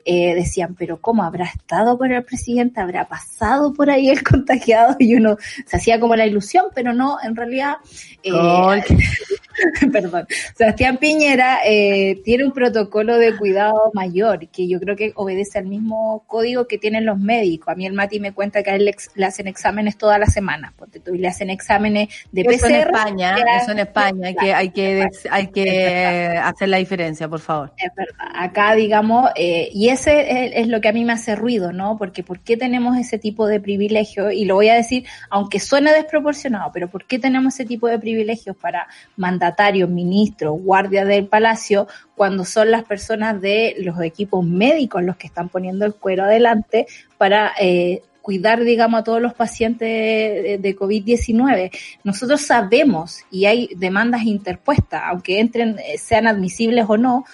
[0.06, 2.80] eh, decían, pero ¿cómo habrá estado con el presidente?
[2.80, 4.96] ¿Habrá pasado por ahí el contagiado?
[5.00, 7.78] Y uno se hacía como la ilusión, pero no, en realidad...
[8.24, 8.32] Eh,
[9.92, 15.60] perdón, Sebastián Piñera eh, tiene un protocolo de cuidado mayor que yo creo que obedece
[15.60, 17.70] al mismo código que tienen los médicos.
[17.70, 20.74] A mí el Mati me cuenta que a él le, hacen exámenes toda la semana,
[20.78, 24.70] porque tú le hacen exámenes de eso En España, eso en España, hay que, hay
[24.70, 27.74] que, hay que hacer la diferencia, por favor.
[27.78, 28.28] Es verdad.
[28.34, 31.98] Acá, digamos, eh, y ese es, lo que a mí me hace ruido, ¿no?
[31.98, 34.32] Porque ¿por qué tenemos ese tipo de privilegio?
[34.32, 38.00] Y lo voy a decir, aunque suene desproporcionado, pero ¿por qué tenemos ese tipo de
[38.00, 45.04] privilegios para mandatarios, ministros, guardias del palacio, cuando son las personas de los equipos médicos
[45.04, 49.88] los que están poniendo el cuero adelante para eh, cuidar, digamos, a todos los pacientes
[49.88, 51.72] de, de COVID-19.
[52.04, 57.26] Nosotros sabemos y hay demandas interpuestas, aunque entren, eh, sean admisibles o no,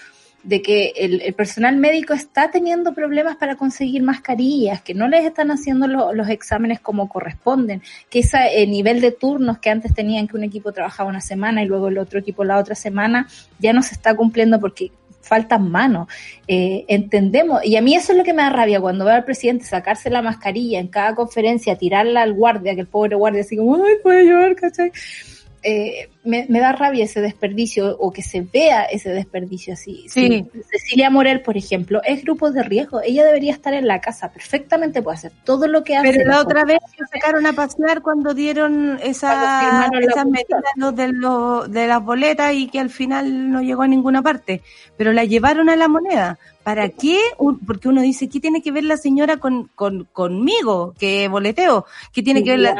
[0.46, 5.50] de que el, personal médico está teniendo problemas para conseguir mascarillas, que no les están
[5.50, 10.44] haciendo los exámenes como corresponden, que ese nivel de turnos que antes tenían que un
[10.44, 13.26] equipo trabajaba una semana y luego el otro equipo la otra semana,
[13.58, 16.06] ya no se está cumpliendo porque faltan manos.
[16.46, 19.24] Eh, entendemos, y a mí eso es lo que me da rabia cuando veo al
[19.24, 23.56] presidente sacarse la mascarilla en cada conferencia, tirarla al guardia, que el pobre guardia así
[23.56, 24.92] como, ay, puede llorar, ¿cachai?
[25.68, 30.06] Eh, me, da rabia ese desperdicio o que se vea ese desperdicio así.
[30.08, 30.46] Sí.
[30.70, 33.00] Cecilia Morel, por ejemplo, es grupo de riesgo.
[33.02, 36.12] Ella debería estar en la casa, perfectamente puede hacer todo lo que hace.
[36.12, 41.86] Pero la otra vez se sacaron a pasear cuando dieron esa, esas medidas de, de
[41.88, 44.62] las boletas y que al final no llegó a ninguna parte.
[44.96, 46.38] Pero la llevaron a la moneda.
[46.62, 47.18] ¿Para qué?
[47.66, 50.94] Porque uno dice, ¿qué tiene que ver la señora con, con conmigo?
[50.96, 51.86] que boleteo?
[52.12, 52.76] ¿Qué tiene que ver la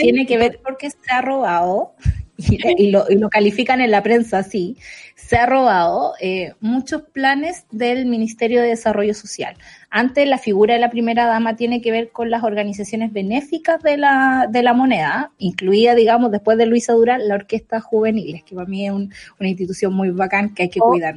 [0.00, 1.94] tiene que ver porque se ha robado,
[2.36, 4.76] y, lo, y lo, califican en la prensa así,
[5.14, 9.56] se ha robado eh, muchos planes del Ministerio de Desarrollo Social.
[9.90, 13.96] Antes la figura de la primera dama tiene que ver con las organizaciones benéficas de
[13.96, 18.66] la, de la moneda, incluida, digamos, después de Luisa Dural, la Orquesta Juveniles, que para
[18.66, 21.14] mí es una institución muy bacán que hay que oh, cuidar.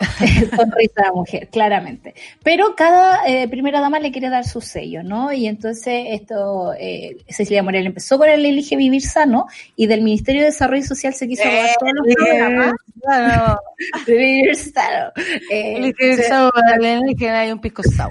[0.56, 2.14] sonrisa de mujer, claramente.
[2.42, 5.32] Pero cada eh, primera dama le quiere dar su sello, ¿no?
[5.32, 10.40] Y entonces esto, eh, Cecilia Morel empezó con el Elige Vivir Sano y del Ministerio
[10.40, 12.74] de Desarrollo Social se quiso robar todos los programas.
[14.06, 15.12] Vivir Sano.
[15.50, 16.50] Eh, Elige Sano,
[17.18, 18.10] que hay un pisco sour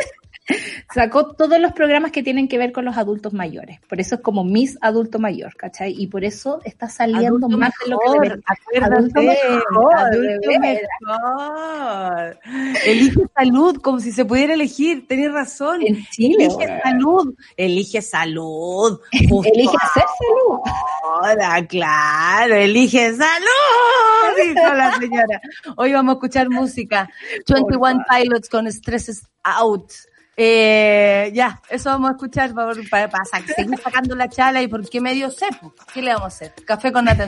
[0.93, 3.79] sacó todos los programas que tienen que ver con los adultos mayores.
[3.87, 5.93] Por eso es como Miss Adulto Mayor, ¿cachai?
[5.97, 8.43] Y por eso está saliendo más de lo que debería.
[8.81, 9.63] Adulto mejor,
[9.95, 12.39] adulto mejor.
[12.85, 15.07] Elige salud, como si se pudiera elegir.
[15.07, 15.81] Tenés razón.
[15.81, 16.45] En Chile.
[16.45, 17.35] Elige salud.
[17.57, 18.99] Elige salud.
[19.11, 20.59] Elige hacer salud.
[21.21, 22.55] Hola, claro.
[22.55, 25.41] Elige salud, dijo la señora.
[25.75, 27.09] Hoy vamos a escuchar música.
[27.47, 30.08] 21 Pilots con Stresses Out.
[30.41, 33.25] Eh, ya, eso vamos a escuchar para, para,
[33.57, 35.73] seguir sacando la chala y por qué medio sepo.
[35.93, 36.53] ¿Qué le vamos a hacer?
[36.65, 37.27] Café con nata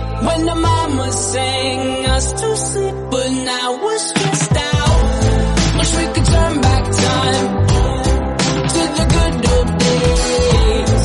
[0.27, 5.01] when the mama sang us to sleep, but now we're stressed out.
[5.77, 7.47] Wish we could turn back time.
[8.73, 11.03] to the good old days.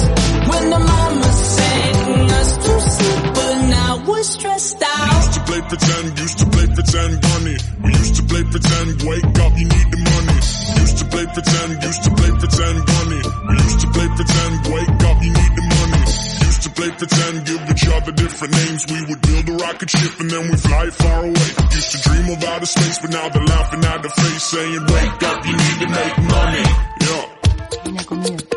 [0.51, 5.09] When the momma sang us to sleep, but now we're stressed out.
[5.09, 7.57] We used to play pretend, used to play pretend, bunny.
[7.85, 10.39] We used to play pretend, wake up, you need the money.
[10.85, 13.23] Used to play pretend, used to play pretend, bunny.
[13.49, 15.66] We used to play pretend, wake up, you need the
[16.75, 18.87] give each other different names.
[18.91, 21.49] We would build a rocket ship and then we'd fly far away.
[21.71, 25.23] Used to dream of outer space, but now they're laughing at the face, saying, Wake
[25.23, 26.64] up, you need to make money.
[27.01, 28.55] Yeah.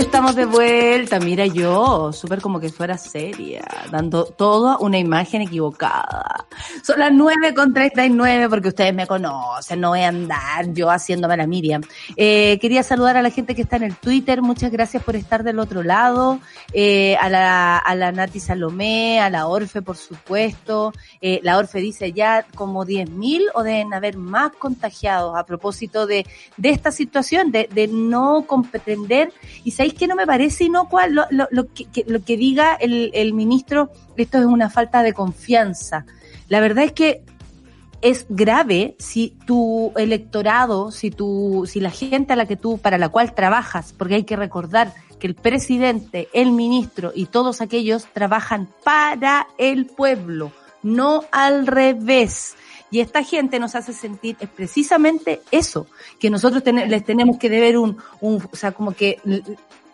[0.00, 6.46] Estamos de vuelta, mira yo, súper como que fuera seria, dando toda una imagen equivocada.
[6.82, 11.36] Son las 9 con 39 porque ustedes me conocen, no voy a andar yo haciéndome
[11.36, 11.82] la Miriam.
[12.16, 15.44] Eh, quería saludar a la gente que está en el Twitter, muchas gracias por estar
[15.44, 16.40] del otro lado,
[16.72, 21.78] eh, a, la, a la Nati Salomé, a la Orfe por supuesto, eh, la Orfe
[21.78, 26.26] dice ya como 10.000 o deben haber más contagiados a propósito de,
[26.56, 29.30] de esta situación, de, de no comprender
[29.62, 34.44] y sabéis que no me parece inocua lo, lo, que, diga el, ministro, esto es
[34.44, 36.04] una falta de confianza.
[36.48, 37.22] La verdad es que
[38.02, 42.98] es grave si tu electorado, si tu, si la gente a la que tú, para
[42.98, 48.06] la cual trabajas, porque hay que recordar que el presidente, el ministro y todos aquellos
[48.12, 52.54] trabajan para el pueblo, no al revés.
[52.92, 55.86] Y esta gente nos hace sentir es precisamente eso,
[56.18, 59.20] que nosotros les tenemos que deber un, un, o sea, como que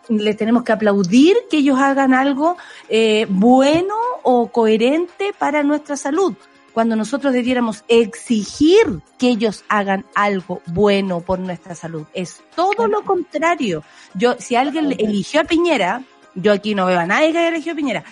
[0.08, 2.56] l- les tenemos que aplaudir que ellos hagan algo
[2.88, 6.34] eh, bueno o coherente para nuestra salud
[6.72, 12.04] cuando nosotros debiéramos exigir que ellos hagan algo bueno por nuestra salud.
[12.12, 13.82] Es todo lo contrario.
[14.12, 16.02] Yo, si alguien eligió a Piñera,
[16.34, 18.04] yo aquí no veo a nadie que haya elegido a Piñera,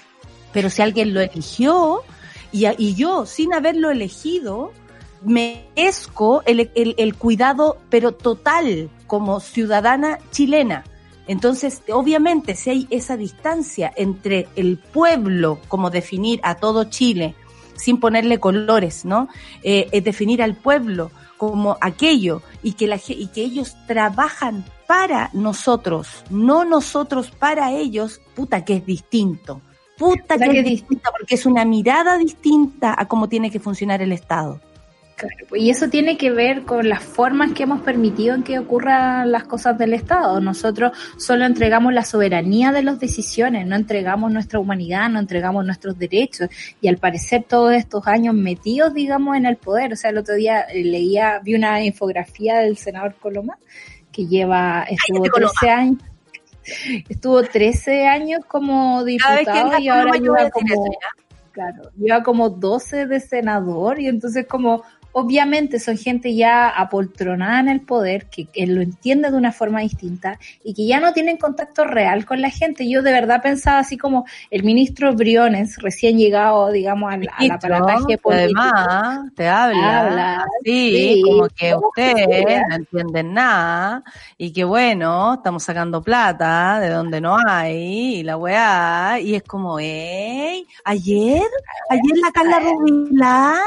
[0.54, 2.04] pero si alguien lo eligió
[2.52, 4.72] y, y yo, sin haberlo elegido,
[5.22, 10.84] merezco el, el, el cuidado, pero total, como ciudadana chilena.
[11.26, 17.34] Entonces, obviamente, si hay esa distancia entre el pueblo, como definir a todo Chile,
[17.76, 19.28] sin ponerle colores, ¿no?
[19.62, 25.30] Eh, es definir al pueblo como aquello y que, la, y que ellos trabajan para
[25.32, 29.60] nosotros, no nosotros para ellos, puta que es distinto.
[29.96, 34.02] Puta que, que es distinta porque es una mirada distinta a cómo tiene que funcionar
[34.02, 34.60] el Estado.
[35.16, 39.30] Claro, y eso tiene que ver con las formas que hemos permitido en que ocurran
[39.30, 40.40] las cosas del Estado.
[40.40, 45.96] Nosotros solo entregamos la soberanía de las decisiones, no entregamos nuestra humanidad, no entregamos nuestros
[45.98, 46.48] derechos.
[46.80, 49.92] Y al parecer todos estos años metidos, digamos, en el poder.
[49.92, 53.56] O sea, el otro día eh, leía, vi una infografía del senador Coloma
[54.10, 55.52] que lleva, estuvo Cállate, Coloma.
[55.60, 56.02] 13 años.
[57.08, 60.96] Estuvo 13 años como diputado y ahora lleva como.
[61.52, 64.82] Claro, lleva como 12 de senador y entonces como
[65.14, 69.80] obviamente son gente ya apoltronada en el poder, que, que lo entiende de una forma
[69.80, 72.88] distinta y que ya no tienen contacto real con la gente.
[72.88, 78.60] Yo de verdad pensaba así como el ministro Briones, recién llegado, digamos, al, aparataje político.
[78.60, 84.02] además te habla, Habla, sí, como que ustedes no entienden nada
[84.36, 89.44] y que bueno, estamos sacando plata de donde no hay y la weá, y es
[89.44, 91.42] como, ey, ayer,
[91.88, 93.62] ayer la Carla Rubilar,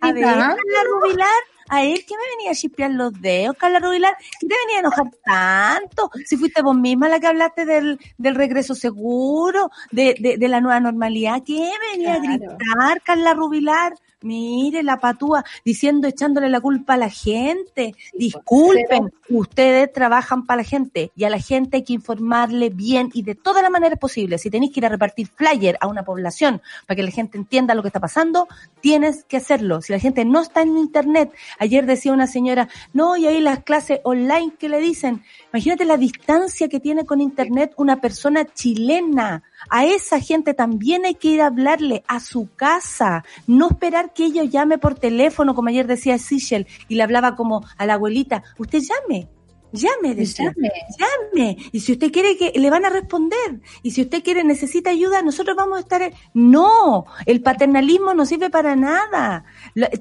[0.00, 0.24] a ver.
[0.24, 0.56] Carla
[0.90, 4.76] Rubilar, a él que me venía a chispear los dedos, Carla Rubilar, ¿qué te venía
[4.76, 6.10] a enojar tanto?
[6.24, 10.60] Si fuiste vos misma la que hablaste del, del regreso seguro, de, de, de la
[10.60, 13.94] nueva normalidad, ¿qué me venía a gritar, Carla Rubilar?
[14.22, 17.94] Mire la patúa diciendo, echándole la culpa a la gente.
[18.14, 23.22] Disculpen, ustedes trabajan para la gente y a la gente hay que informarle bien y
[23.22, 24.42] de todas las maneras posibles.
[24.42, 27.76] Si tenéis que ir a repartir flyer a una población para que la gente entienda
[27.76, 28.48] lo que está pasando,
[28.80, 29.82] tienes que hacerlo.
[29.82, 33.62] Si la gente no está en internet, ayer decía una señora, no, y ahí las
[33.62, 39.44] clases online que le dicen, imagínate la distancia que tiene con internet una persona chilena.
[39.70, 44.24] A esa gente también hay que ir a hablarle a su casa, no esperar que
[44.26, 48.42] ella llame por teléfono, como ayer decía Sichel, y le hablaba como a la abuelita,
[48.58, 49.28] usted llame,
[49.72, 50.70] llame, decía Llame.
[50.98, 51.56] llame.
[51.72, 53.60] Y si usted quiere que le van a responder.
[53.82, 56.12] Y si usted quiere, necesita ayuda, nosotros vamos a estar.
[56.34, 59.44] No, el paternalismo no sirve para nada.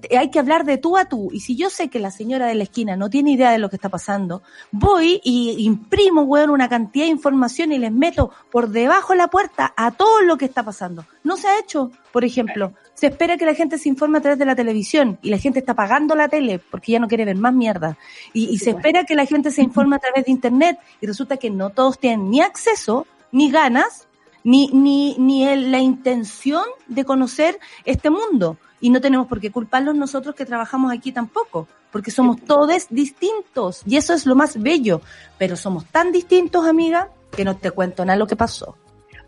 [0.01, 1.29] Te- hay que hablar de tú a tú.
[1.31, 3.69] Y si yo sé que la señora de la esquina no tiene idea de lo
[3.69, 4.41] que está pasando,
[4.71, 9.27] voy y imprimo, weón, una cantidad de información y les meto por debajo de la
[9.29, 11.05] puerta a todo lo que está pasando.
[11.23, 12.73] No se ha hecho, por ejemplo.
[12.99, 15.59] Se espera que la gente se informe a través de la televisión y la gente
[15.59, 17.95] está pagando la tele porque ya no quiere ver más mierda.
[18.33, 21.37] Y, y se espera que la gente se informe a través de internet y resulta
[21.37, 24.07] que no todos tienen ni acceso, ni ganas,
[24.43, 28.57] ni, ni, ni el- la intención de conocer este mundo.
[28.81, 33.83] Y no tenemos por qué culparlos nosotros que trabajamos aquí tampoco, porque somos todos distintos
[33.85, 35.01] y eso es lo más bello.
[35.37, 38.75] Pero somos tan distintos, amiga, que no te cuento nada lo que pasó.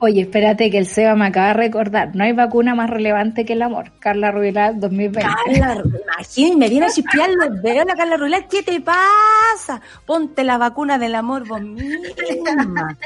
[0.02, 3.54] Oye, espérate que el Seba me acaba de recordar, no hay vacuna más relevante que
[3.54, 3.92] el amor.
[4.00, 5.22] Carla Rubilar 2020.
[5.22, 8.48] Carla, imagínate, me viene a chispear los dedos la Carla Rubilar.
[8.48, 9.82] ¿Qué te pasa?
[10.06, 12.98] Ponte la vacuna del amor vos misma.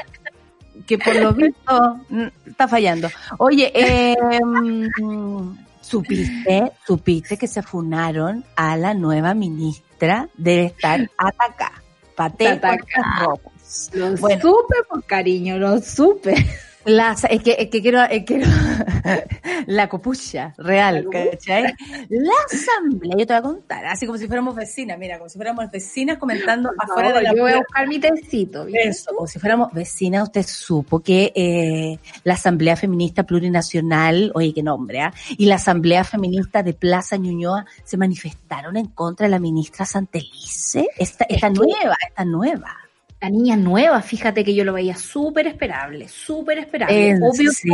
[0.86, 3.08] que por lo visto mm, está fallando.
[3.38, 4.14] Oye, eh,
[5.80, 10.28] ¿supiste, supiste que se funaron a la nueva ministra?
[10.36, 11.82] Debe estar atacada.
[12.14, 13.24] Paté Atacada.
[13.24, 13.90] ropas.
[13.94, 14.40] Lo Bueno.
[14.40, 16.34] supe por cariño, lo supe.
[16.84, 18.46] Las, es que, es que quiero, es que quiero
[19.66, 21.74] la copucha real, ¿cachai?
[22.10, 25.38] La asamblea, yo te voy a contar, así como si fuéramos vecinas, mira, como si
[25.38, 28.66] fuéramos vecinas comentando afuera de la yo voy a buscar mi tecito.
[28.66, 28.88] ¿viste?
[28.88, 34.62] Eso, como si fuéramos vecinas, usted supo que eh, la Asamblea Feminista Plurinacional, oye, qué
[34.62, 35.14] nombre, ¿ah?
[35.30, 40.88] Y la Asamblea Feminista de Plaza Ñuñoa se manifestaron en contra de la ministra Santelice.
[40.98, 42.83] Esta, esta nueva, esta nueva.
[43.24, 47.08] La niña nueva, fíjate que yo lo veía súper esperable, súper esperable.
[47.08, 47.70] ¿En Obvio que?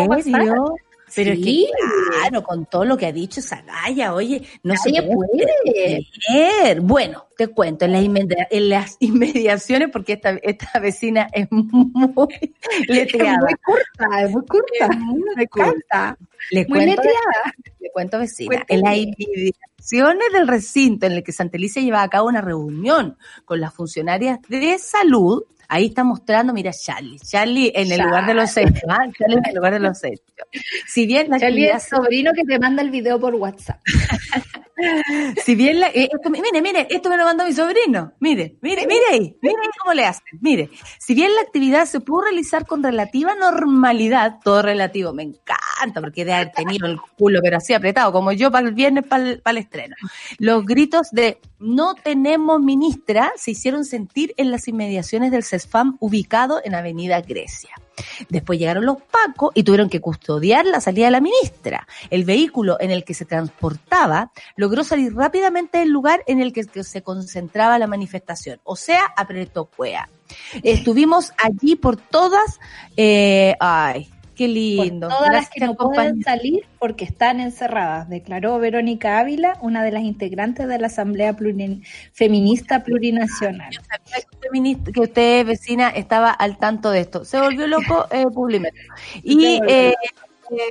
[1.15, 1.65] Pero Sí.
[1.65, 5.11] es que, claro, con todo lo que ha dicho esa galla, oye, no se Nadie
[5.15, 6.81] puede puede.
[6.81, 12.29] Bueno, te cuento, en las, inmedi- en las inmediaciones, porque esta, esta vecina es muy
[12.81, 13.39] Es letreada.
[13.41, 14.87] muy corta, es muy corta.
[14.91, 16.17] Es muy Me corta.
[16.51, 17.55] Le Muy cuento, letreada.
[17.81, 18.79] le cuento vecina, Cuéntame.
[18.79, 23.61] en las inmediaciones del recinto en el que Santelice lleva a cabo una reunión con
[23.61, 28.57] las funcionarias de salud, ahí está mostrando, mira, Charlie, Charlie en el lugar de los
[28.57, 28.99] hechos, ¿ah?
[29.17, 30.27] Charlie en el lugar de los hechos.
[30.87, 33.81] Si bien la Charlie es sobrino que te manda el video por WhatsApp.
[35.45, 38.13] Si bien la, eh, esto, mire, mire, esto me lo mandó mi sobrino.
[38.21, 40.39] Mire, mire, mire ahí, mire ahí cómo le hacen.
[40.41, 46.01] Mire, si bien la actividad se pudo realizar con relativa normalidad, todo relativo, me encanta
[46.01, 49.29] porque de haber tenido el culo, pero así apretado, como yo para el viernes, para
[49.29, 49.97] el, para el estreno.
[50.39, 56.61] Los gritos de no tenemos ministra se hicieron sentir en las inmediaciones del CESFAM ubicado
[56.65, 57.71] en Avenida Grecia.
[58.29, 61.87] Después llegaron los pacos y tuvieron que custodiar la salida de la ministra.
[62.11, 66.65] El vehículo en el que se transportaba logró salir rápidamente del lugar en el que
[66.65, 68.61] se concentraba la manifestación.
[68.65, 70.09] O sea, apretó cuea.
[70.63, 72.61] Estuvimos allí por todas,
[72.97, 74.11] eh, ay,
[74.47, 75.09] qué Por lindo.
[75.09, 80.03] todas las que no pueden salir porque están encerradas, declaró Verónica Ávila, una de las
[80.03, 83.71] integrantes de la Asamblea Plurin- Feminista Plurinacional.
[83.71, 87.25] Yo sabía que usted, ministra- que usted, vecina, estaba al tanto de esto.
[87.25, 88.81] Se volvió loco eh, Publimetro.
[89.23, 89.95] Y Se volvió eh,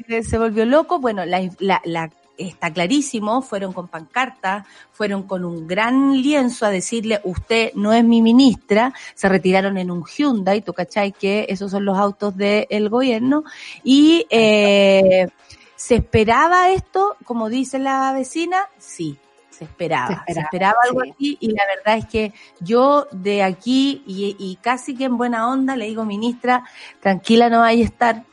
[0.08, 1.00] eh, se volvió loco.
[1.00, 2.10] Bueno, la, la, la-
[2.40, 8.04] está clarísimo, fueron con pancarta, fueron con un gran lienzo a decirle, usted no es
[8.04, 12.90] mi ministra, se retiraron en un Hyundai, tú cachai que esos son los autos del
[12.90, 13.44] gobierno,
[13.84, 15.28] y eh,
[15.76, 18.68] ¿se esperaba esto, como dice la vecina?
[18.78, 19.18] Sí,
[19.50, 21.12] se esperaba, Se se esperaba, algo sí.
[21.12, 25.50] así, y la verdad es que yo de aquí, y, y casi que en buena
[25.50, 26.64] onda, le digo, ministra,
[27.02, 28.24] tranquila no vaya a estar,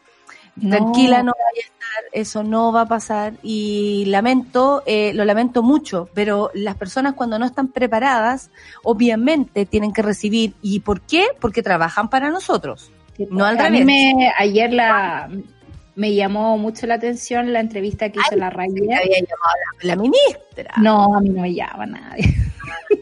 [0.61, 1.76] tranquila no vaya a estar,
[2.13, 7.39] eso no va a pasar y lamento, eh, lo lamento mucho, pero las personas cuando
[7.39, 8.51] no están preparadas,
[8.83, 10.55] obviamente tienen que recibir.
[10.63, 11.27] ¿Y por qué?
[11.41, 12.91] Porque trabajan para nosotros.
[13.31, 13.87] No al a mí revés.
[13.87, 15.29] me, ayer la,
[15.95, 20.75] me llamó mucho la atención la entrevista que hizo la había llamado la, la ministra.
[20.77, 22.35] No, a mí no me llama nadie.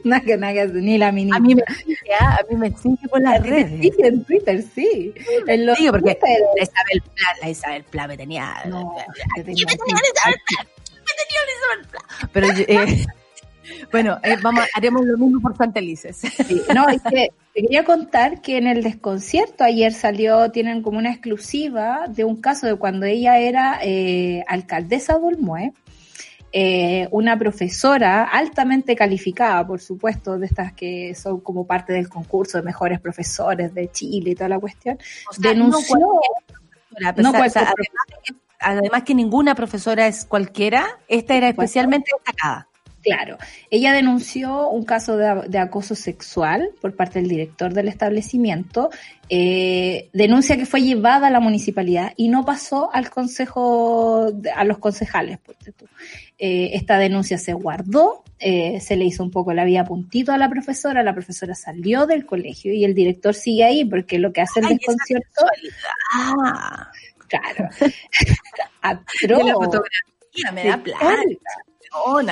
[0.08, 1.38] nada que nada que hacer, ni la ministra.
[1.38, 2.38] A mí me sigue, ¿ah?
[2.40, 3.80] a mí me sigue por las redes.
[3.80, 5.14] sigue en Twitter, sí.
[5.46, 6.40] En los porque Twitter.
[6.56, 8.54] la Isabel Pla, la Isabel Pla me tenía.
[8.66, 8.94] No,
[9.36, 10.66] me tenía la Isabel Pla,
[11.00, 12.28] me tenía la Isabel Pla.
[12.32, 13.06] Pero yo, eh,
[13.92, 16.16] bueno, eh, vamos, haremos lo mismo por Santelices.
[16.16, 20.98] Sí, No, es que te quería contar que en el desconcierto ayer salió, tienen como
[20.98, 25.72] una exclusiva de un caso de cuando ella era eh, alcaldesa de Olmué,
[26.56, 32.58] eh, una profesora altamente calificada, por supuesto, de estas que son como parte del concurso
[32.58, 34.96] de mejores profesores de Chile y toda la cuestión,
[35.28, 39.56] O sea, denunció, no cualquier profesora, a No o sea, además, que, además que ninguna
[39.56, 42.68] profesora es cualquiera, esta era especialmente destacada.
[43.02, 43.36] Claro,
[43.68, 48.90] ella denunció un caso de, de acoso sexual por parte del director del establecimiento,
[49.28, 54.78] eh, denuncia que fue llevada a la municipalidad y no pasó al consejo, a los
[54.78, 55.38] concejales.
[56.38, 60.36] Eh, esta denuncia se guardó, eh, se le hizo un poco la vía puntito a
[60.38, 64.40] la profesora, la profesora salió del colegio y el director sigue ahí porque lo que
[64.40, 65.46] hace el Ay, desconcierto,
[66.12, 66.90] Ah,
[67.28, 67.68] claro,
[68.82, 71.16] atroz, la fotografía me da plata.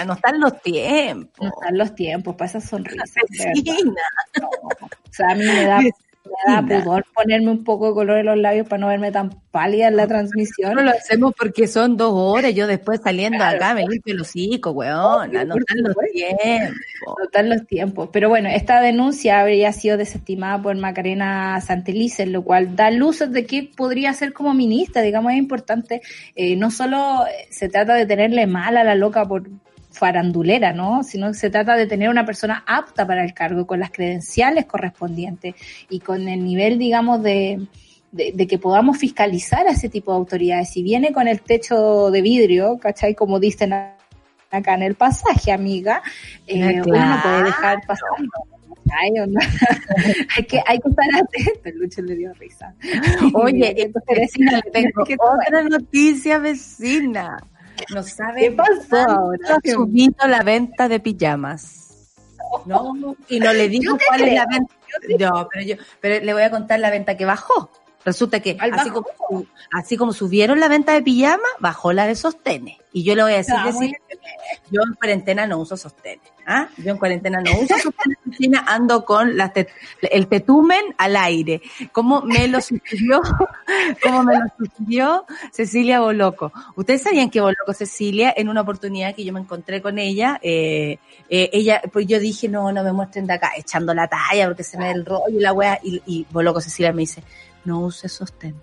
[0.05, 1.39] no están los tiempos.
[1.41, 3.15] no están los tiempos para esas sonrisas.
[3.15, 3.53] de verdad.
[3.55, 4.03] Vecina.
[4.41, 5.81] No, o sea, a mí me da,
[6.47, 9.31] me da pudor ponerme un poco de color en los labios para no verme tan
[9.51, 10.75] pálida en la transmisión.
[10.75, 12.55] No lo hacemos porque son dos horas.
[12.55, 13.57] Yo después saliendo Claro.
[13.57, 14.71] acá me limpio el hocico.
[14.71, 16.77] Obvio, No están los tiempos.
[17.19, 18.09] No están los tiempos.
[18.13, 23.45] Pero bueno, esta denuncia habría sido desestimada por Macarena Santelices, lo cual da luces de
[23.47, 25.03] que podría ser como ministra.
[25.03, 26.01] Digamos, es importante.
[26.35, 29.43] eh, no solo se trata de tenerle mal a la loca por
[29.93, 31.03] farandulera, ¿no?
[31.03, 34.67] Sino que se trata de tener una persona apta para el cargo, con las credenciales
[34.67, 35.55] correspondientes
[35.89, 37.67] y con el nivel, digamos, de,
[38.11, 40.71] de, de que podamos fiscalizar a ese tipo de autoridades.
[40.71, 43.15] Si viene con el techo de vidrio, ¿cachai?
[43.15, 43.73] Como dicen
[44.53, 46.03] acá en el pasaje, amiga,
[46.47, 48.09] eh, uno no puede dejar pasar.
[48.91, 49.41] Ay, onda.
[50.37, 51.79] hay que hay que estar atento.
[51.79, 52.75] Lucho le dio risa.
[53.35, 57.39] Oye, Entonces, vecina, le tengo ¿qué otra noticia, vecina.
[57.91, 59.57] No sabe ¿Qué pasó ahora?
[59.57, 62.09] ha subido la venta de pijamas.
[62.67, 64.75] No, y no le digo cuál es la venta.
[65.19, 67.71] No, pero yo, pero le voy a contar la venta que bajó.
[68.05, 69.07] Resulta que ¿Cuál así como,
[69.73, 72.79] así como subieron la venta de pijamas, bajó la de sostenes.
[72.93, 73.97] Y yo le voy a decir, Ah, decir,
[74.71, 76.21] yo en cuarentena no uso sostenes.
[76.47, 76.69] ¿ah?
[76.77, 79.69] Yo en cuarentena no uso sostenes, ando con las tet-
[80.03, 81.63] el tetumen al aire.
[81.93, 83.23] Como me lo sugirió,
[84.03, 86.53] como me lo sugirió Cecilia Boloco.
[86.77, 90.99] Ustedes sabían que Boloco Cecilia, en una oportunidad que yo me encontré con ella, eh,
[91.31, 94.65] eh, ella, pues yo dije, no, no me muestren de acá, echando la talla porque
[94.65, 97.23] se me da el rollo y la wea, y, y Boloco Cecilia me dice,
[97.65, 98.55] no use sostén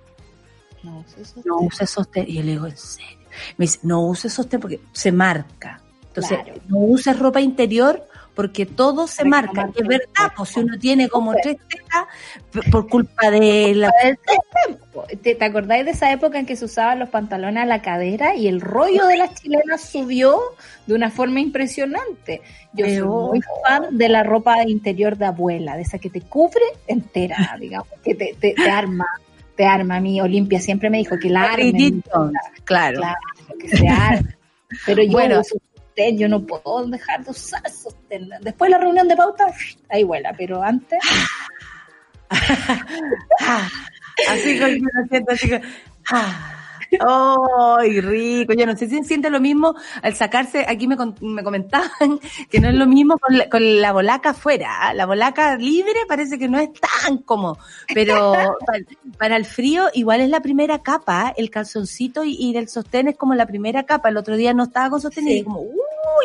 [0.84, 2.26] No, eso es- no uses sostén.
[2.30, 3.18] Y yo le digo, ¿en serio?
[3.58, 5.82] Me dice, no uses sostén porque se marca.
[6.08, 6.62] Entonces, Claro.
[6.70, 8.02] no uses ropa interior
[8.36, 9.70] porque todo se marca.
[9.76, 12.06] es verdad, pues si uno tiene como tres tetas
[12.72, 13.92] por culpa de la...
[15.22, 18.36] ¿Te, te acordáis de esa época en que se usaban los pantalones a la cadera
[18.36, 20.40] y el rollo de las chilenas subió
[20.88, 22.42] de una forma impresionante?
[22.74, 26.22] Yo soy Pero- muy fan de la ropa interior de abuela, de esa que te
[26.22, 29.06] cubre entera, digamos, que te, te, te arma,
[29.56, 29.98] te arma.
[29.98, 32.04] A mí Olimpia siempre me dijo que la armen,
[32.64, 33.00] claro.
[33.00, 33.18] claro,
[33.60, 34.36] que se arme.
[34.86, 35.40] Pero yo Bueno.
[35.40, 35.56] uso
[36.00, 38.30] sostén, yo no puedo dejar de usar sostén.
[38.42, 39.48] Después de la reunión de pauta,
[39.90, 41.00] ahí vuela, pero antes...
[43.42, 43.68] Ah,
[44.30, 44.70] así con
[45.10, 45.62] siento, así que...
[46.12, 46.56] ah.
[47.08, 48.54] ¡Ay, rico!
[48.54, 52.20] Yo no sé si se siente lo mismo al sacarse, aquí me, con- me comentaban
[52.50, 54.70] que no es lo mismo con la, con la bolaca afuera.
[54.88, 54.94] ¿ah?
[54.96, 56.70] La bolaca libre parece que no es
[57.06, 57.60] tan cómodo,
[57.94, 58.32] pero
[58.66, 58.84] para,
[59.20, 63.18] para el frío igual es la primera capa, el calzoncito y, y el sostén es
[63.18, 64.10] como la primera capa.
[64.10, 65.34] El otro día no estaba con sostén y Sí.
[65.34, 65.60] dije como,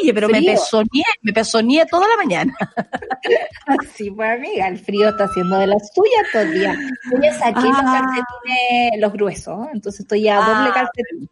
[0.03, 0.53] uy, pero me Frío.
[0.53, 2.55] pezoneé, me pezoneé toda la mañana.
[3.95, 6.75] Sí, pues amiga, el frío está haciendo de las suyas todavía.
[7.11, 8.03] Yo ya saqué los Ah.
[8.03, 11.29] calcetines, los gruesos, entonces estoy ya a doble Ah, calcetín.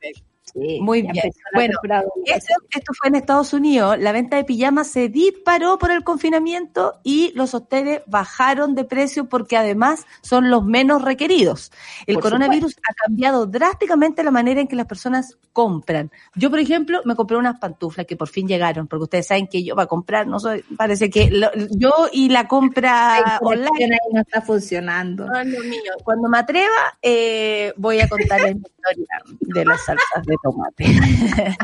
[0.54, 1.32] Sí, Muy bien.
[1.54, 1.78] Bueno,
[2.26, 3.98] Esto, esto fue en Estados Unidos.
[3.98, 9.28] La venta de pijamas se disparó por el confinamiento y los hoteles bajaron de precio
[9.28, 11.72] porque además son los menos requeridos.
[12.06, 16.10] El Por coronavirus ha cambiado drásticamente la manera en que las personas compran.
[16.34, 19.62] Yo, por ejemplo, me compré unas pantuflas que por fin llegaron, porque ustedes saben que
[19.64, 24.42] yo para comprar, no soy, parece que lo- yo y la compra online no está
[24.42, 25.26] funcionando.
[25.26, 25.92] no lo mío.
[26.04, 29.06] Cuando me atreva, eh, voy a contar la historia
[29.40, 30.84] de las salsas de tomate.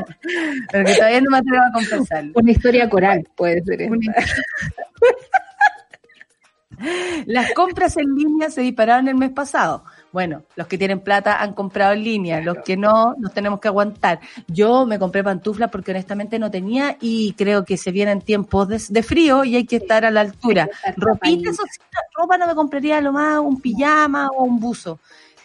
[0.72, 2.32] Porque todavía no me atrevo a confesarlo.
[2.34, 3.96] Una historia coral puede ser esta.
[7.26, 9.84] Las compras en línea se dispararon el mes pasado.
[10.12, 13.68] Bueno, los que tienen plata han comprado en línea, los que no, nos tenemos que
[13.68, 14.20] aguantar.
[14.46, 18.80] Yo me compré pantuflas porque honestamente no tenía y creo que se vienen tiempos de,
[18.88, 20.68] de frío y hay que estar a la altura.
[20.96, 21.80] Ropita, eso sí,
[22.14, 24.98] ropa no me compraría lo más un pijama o un buzo.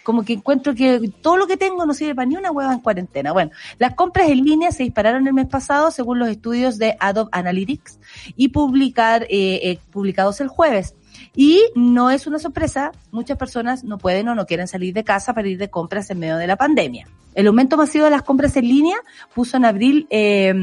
[0.03, 2.79] Como que encuentro que todo lo que tengo no sirve para ni una hueva en
[2.79, 3.31] cuarentena.
[3.31, 7.29] Bueno, las compras en línea se dispararon el mes pasado según los estudios de Adobe
[7.31, 7.99] Analytics
[8.35, 10.95] y publicar, eh, eh, publicados el jueves.
[11.35, 15.33] Y no es una sorpresa, muchas personas no pueden o no quieren salir de casa
[15.33, 17.07] para ir de compras en medio de la pandemia.
[17.33, 18.97] El aumento masivo de las compras en línea
[19.33, 20.53] puso en abril eh,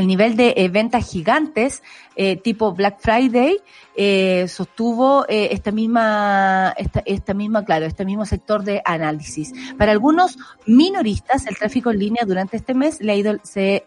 [0.00, 1.82] el nivel de eh, ventas gigantes
[2.16, 3.58] eh, tipo Black Friday
[3.96, 10.36] eh, sostuvo esta misma esta, esta misma claro este mismo sector de análisis para algunos
[10.66, 13.84] minoristas el tráfico en línea durante este mes le ha ido se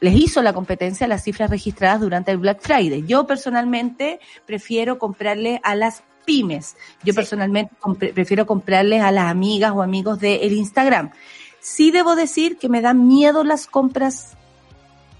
[0.00, 3.04] les hizo la competencia a las cifras registradas durante el Black Friday.
[3.06, 6.76] Yo personalmente prefiero comprarle a las pymes.
[7.02, 7.16] Yo Sí.
[7.16, 11.12] personalmente compre- prefiero comprarles a las amigas o amigos del el Instagram.
[11.60, 14.36] Sí debo decir que me dan miedo las compras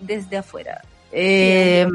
[0.00, 0.82] desde afuera.
[1.12, 1.86] Eh,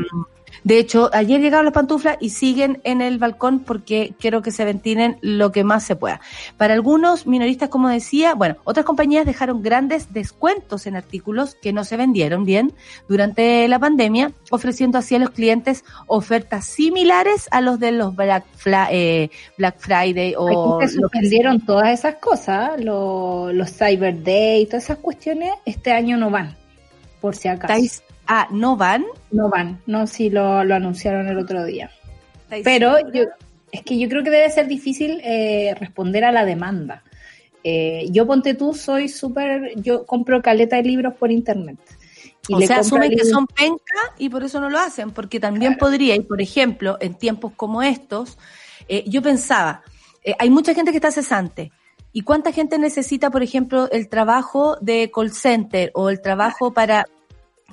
[0.63, 4.63] de hecho, ayer llegaron las pantuflas y siguen en el balcón porque quiero que se
[4.65, 6.19] ventilen lo que más se pueda.
[6.57, 11.83] Para algunos minoristas, como decía, bueno, otras compañías dejaron grandes descuentos en artículos que no
[11.83, 12.73] se vendieron bien
[13.07, 18.45] durante la pandemia, ofreciendo así a los clientes ofertas similares a los de los Black,
[18.55, 24.65] Fla- eh, Black Friday o Aquí se suspendieron todas esas cosas, lo- los Cyber Day,
[24.67, 26.55] todas esas cuestiones, este año no van,
[27.21, 28.01] por si acaso.
[28.27, 29.05] ah, no van.
[29.31, 31.91] No van, no, sí lo, lo anunciaron el otro día.
[32.43, 33.23] ¿Estáis Pero yo,
[33.71, 37.03] es que yo creo que debe ser difícil eh, responder a la demanda.
[37.63, 41.77] Eh, yo ponte tú, soy súper, yo compro caleta de libros por internet.
[42.47, 45.39] Y o le sea, asumen que son penca y por eso no lo hacen, porque
[45.39, 48.37] también podría, y por ejemplo, en tiempos como estos,
[48.87, 49.83] eh, yo pensaba,
[50.23, 51.71] eh, hay mucha gente que está cesante.
[52.13, 57.05] ¿Y cuánta gente necesita, por ejemplo, el trabajo de call center o el trabajo para,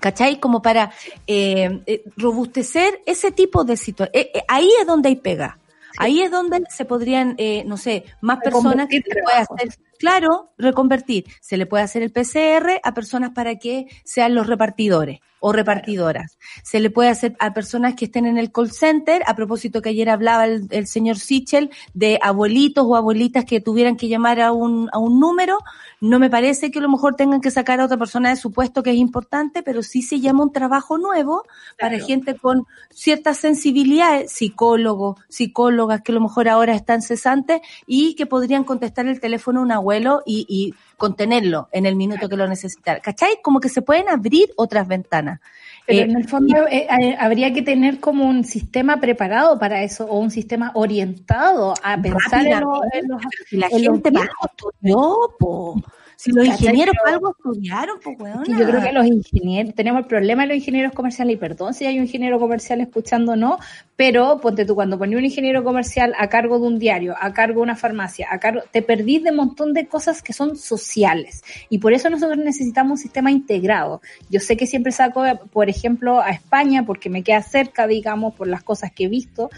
[0.01, 0.39] ¿cachai?
[0.39, 0.93] Como para
[1.27, 4.43] eh, eh, robustecer ese tipo de situaciones.
[4.47, 5.59] ahí es donde hay pega.
[5.97, 11.25] Ahí es donde se podrían, eh, no sé, más personas que puede hacer, claro, reconvertir.
[11.41, 16.39] Se le puede hacer el PCR a personas para que sean los repartidores o repartidoras.
[16.63, 19.91] Se le puede hacer a personas que estén en el call center, a propósito que
[19.91, 24.89] ayer hablaba el, señor Sichel de abuelitos o abuelitas que tuvieran que llamar a un,
[24.93, 25.59] a un número.
[26.01, 28.53] No me parece que a lo mejor tengan que sacar a otra persona de su
[28.53, 31.45] puesto que es importante, pero sí se llama un trabajo nuevo
[31.79, 38.15] para gente con ciertas sensibilidades, psicólogos, psicólogas que a lo mejor ahora están cesantes y
[38.15, 42.37] que podrían contestar el teléfono a un abuelo y, y contenerlo en el minuto que
[42.37, 43.01] lo necesitara.
[43.01, 43.39] ¿Cachai?
[43.43, 45.41] Como que se pueden abrir otras ventanas.
[45.87, 49.83] Pero en eh, el fondo eh, eh, habría que tener como un sistema preparado para
[49.83, 52.61] eso o un sistema orientado a pensar en,
[53.09, 53.21] los,
[53.53, 54.29] la gente más
[56.19, 58.17] si los ingenieros algo estudiaron, pues
[58.49, 61.87] Yo creo que los ingenieros, tenemos el problema de los ingenieros comerciales, y perdón si
[61.87, 63.57] hay un ingeniero comercial escuchando o no,
[63.95, 67.61] pero ponte tú, cuando pones un ingeniero comercial a cargo de un diario, a cargo
[67.61, 71.45] de una farmacia, a cargo, te perdís de un montón de cosas que son sociales.
[71.71, 74.03] Y por eso nosotros necesitamos un sistema integrado.
[74.29, 78.49] Yo sé que siempre saco, por ejemplo, a España, porque me queda cerca, digamos, por
[78.49, 79.51] las cosas que he visto,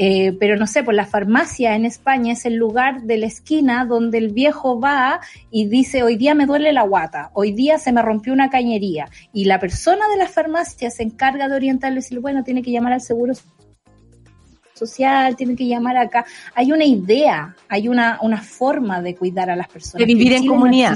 [0.00, 3.84] eh, pero no sé, pues la farmacia en España es el lugar de la esquina
[3.84, 5.20] donde el viejo va
[5.50, 9.10] y dice, hoy día me duele la guata, hoy día se me rompió una cañería.
[9.32, 12.70] Y la persona de la farmacia se encarga de orientarle y decir, bueno, tiene que
[12.70, 13.34] llamar al seguro
[14.78, 16.24] social, tiene que llamar acá.
[16.54, 19.98] Hay una idea, hay una, una forma de cuidar a las personas.
[19.98, 20.94] De vivir en comunidad.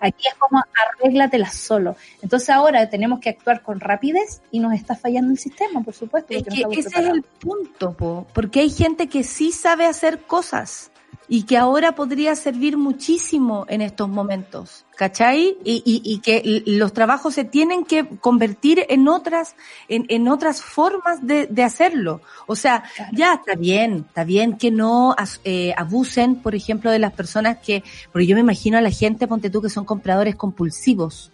[0.00, 0.62] Aquí es como
[1.00, 1.96] arréglatela solo.
[2.22, 6.34] Entonces ahora tenemos que actuar con rapidez y nos está fallando el sistema, por supuesto.
[6.34, 10.90] Es que ese es el punto, po, porque hay gente que sí sabe hacer cosas
[11.28, 15.58] y que ahora podría servir muchísimo en estos momentos, ¿cachai?
[15.62, 19.54] Y, y, y que los trabajos se tienen que convertir en otras,
[19.88, 22.22] en, en otras formas de, de hacerlo.
[22.46, 25.14] O sea, ya está bien, está bien que no
[25.44, 29.28] eh, abusen, por ejemplo, de las personas que, porque yo me imagino a la gente,
[29.28, 31.30] ponte tú, que son compradores compulsivos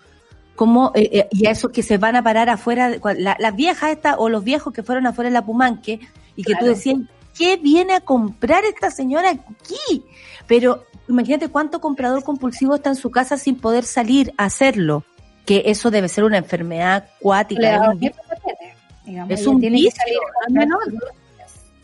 [0.56, 4.16] como eh, eh, y a esos que se van a parar afuera, las viejas estas
[4.18, 6.00] o los viejos que fueron afuera de la Pumanque
[6.36, 6.98] y que tú decías,
[7.36, 10.04] qué viene a comprar esta señora aquí?
[10.46, 15.04] Pero imagínate cuánto comprador compulsivo está en su casa sin poder salir a hacerlo.
[15.44, 17.94] Que eso debe ser una enfermedad acuática.
[19.28, 20.20] es un vicio,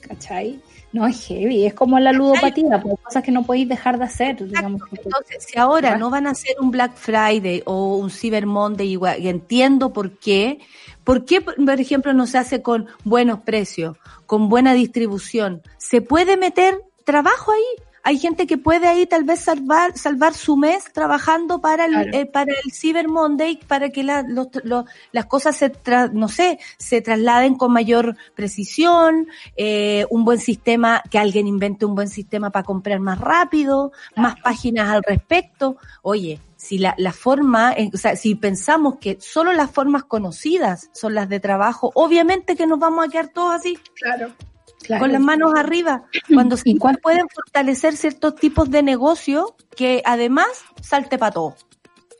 [0.01, 0.61] ¿Cachai?
[0.93, 4.45] No, es heavy, es como la ludopatía, por cosas que no podéis dejar de hacer.
[4.45, 4.83] Digamos.
[4.91, 9.21] Entonces, si ahora no van a hacer un Black Friday o un Cyber Monday igual,
[9.21, 10.59] y entiendo por qué,
[11.05, 13.97] ¿por qué, por ejemplo, no se hace con buenos precios,
[14.27, 15.63] con buena distribución?
[15.79, 17.89] ¿Se puede meter trabajo ahí?
[18.03, 22.27] Hay gente que puede ahí tal vez salvar salvar su mes trabajando para el eh,
[22.27, 24.25] para el Cyber Monday para que la,
[25.13, 25.73] las cosas se
[26.13, 31.95] no sé se trasladen con mayor precisión eh, un buen sistema que alguien invente un
[31.95, 35.77] buen sistema para comprar más rápido más páginas al respecto.
[36.03, 40.91] Oye si la, la forma, eh, o sea, si pensamos que solo las formas conocidas
[40.93, 43.79] son las de trabajo, obviamente que nos vamos a quedar todos así.
[43.95, 44.31] Claro
[44.99, 50.49] con las manos arriba, cuando sí pueden fortalecer ciertos tipos de negocio que además
[50.83, 51.57] salte para todo.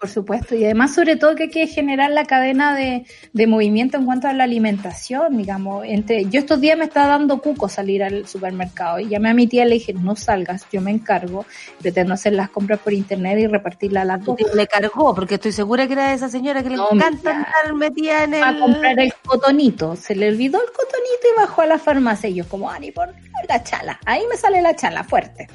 [0.01, 3.98] Por supuesto, y además sobre todo que hay que generar la cadena de, de, movimiento
[3.98, 5.84] en cuanto a la alimentación, digamos.
[5.86, 9.46] Entre, yo estos días me estaba dando cuco salir al supermercado y llamé a mi
[9.46, 11.44] tía y le dije, no salgas, yo me encargo,
[11.82, 14.38] pretendo hacer las compras por internet y repartirla a las dos.
[14.55, 18.42] Le cargó, porque estoy segura que era esa señora que le encanta metida en el...
[18.42, 22.30] A comprar el cotonito, se le olvidó el cotonito y bajó a la farmacia.
[22.30, 23.14] Y yo como, Ani, por
[23.46, 25.46] la chala, ahí me sale la chala fuerte.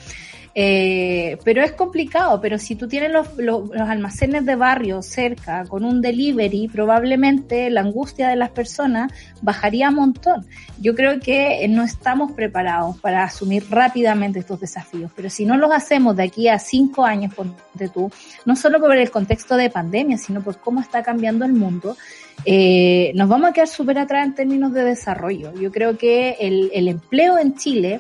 [0.58, 5.84] Eh, pero es complicado, pero si tú tienes los, los, almacenes de barrio cerca con
[5.84, 10.45] un delivery, probablemente la angustia de las personas bajaría un montón.
[10.80, 15.74] Yo creo que no estamos preparados para asumir rápidamente estos desafíos, pero si no los
[15.74, 18.10] hacemos de aquí a cinco años, ponte tú,
[18.45, 21.97] no solo por el contexto de pandemia, sino por cómo está cambiando el mundo,
[22.45, 25.53] eh, nos vamos a quedar súper atrás en términos de desarrollo.
[25.60, 27.99] Yo creo que el, el empleo en Chile,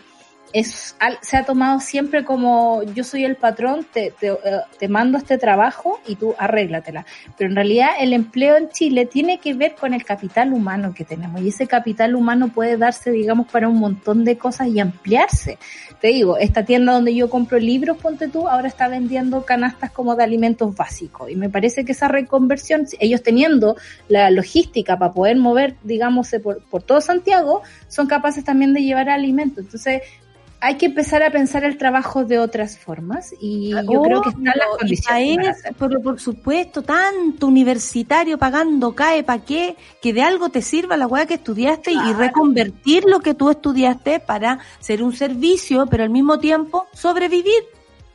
[0.55, 4.37] es, se ha tomado siempre como yo soy el patrón, te, te, eh,
[4.79, 7.05] te, mando este trabajo y tú arréglatela.
[7.37, 11.03] Pero en realidad el empleo en Chile tiene que ver con el capital humano que
[11.03, 15.57] tenemos y ese capital humano puede darse, digamos, para un montón de cosas y ampliarse.
[15.99, 20.15] Te digo, esta tienda donde yo compro libros, ponte tú, ahora está vendiendo canastas como
[20.15, 23.75] de alimentos básicos y me parece que esa reconversión, ellos teniendo
[24.07, 29.09] la logística para poder mover, digamos, por, por todo Santiago, son capaces también de llevar
[29.09, 29.65] alimentos.
[29.65, 30.01] Entonces,
[30.65, 34.45] hay que empezar a pensar el trabajo de otras formas y yo creo que están
[34.45, 35.49] las condiciones.
[35.49, 35.77] hacerlo.
[35.77, 39.75] pero por supuesto, tanto universitario pagando CAE, ¿para qué?
[40.01, 44.19] Que de algo te sirva la weá que estudiaste y reconvertir lo que tú estudiaste
[44.19, 47.61] para ser un servicio, pero al mismo tiempo sobrevivir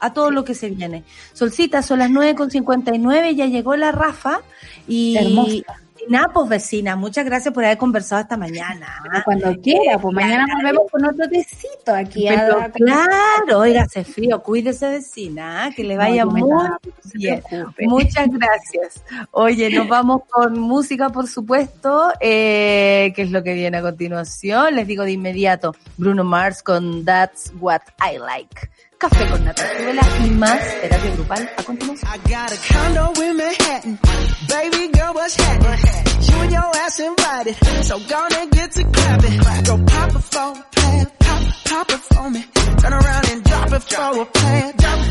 [0.01, 1.05] a todo lo que se viene.
[1.33, 4.41] Solcita, son las 9.59, ya llegó la Rafa
[4.89, 5.17] y...
[5.17, 5.81] Hermosa.
[6.09, 9.03] Nada, pues vecina, muchas gracias por haber conversado esta mañana.
[9.25, 12.29] Cuando quiera, pues mañana volvemos con otro tecito aquí.
[12.29, 15.71] a- Pero a- claro, oiga, hace frío, cuídese vecina, ¿ah?
[15.75, 16.43] que le vaya No, muy
[17.15, 17.43] bien.
[17.81, 19.05] Muchas gracias.
[19.33, 24.75] Oye, nos vamos con música, por supuesto, eh, que es lo que viene a continuación.
[24.77, 28.71] Les digo de inmediato, Bruno Mars con That's What I Like.
[29.01, 32.11] Café con nata, súbela y más terapia grupal a continuación.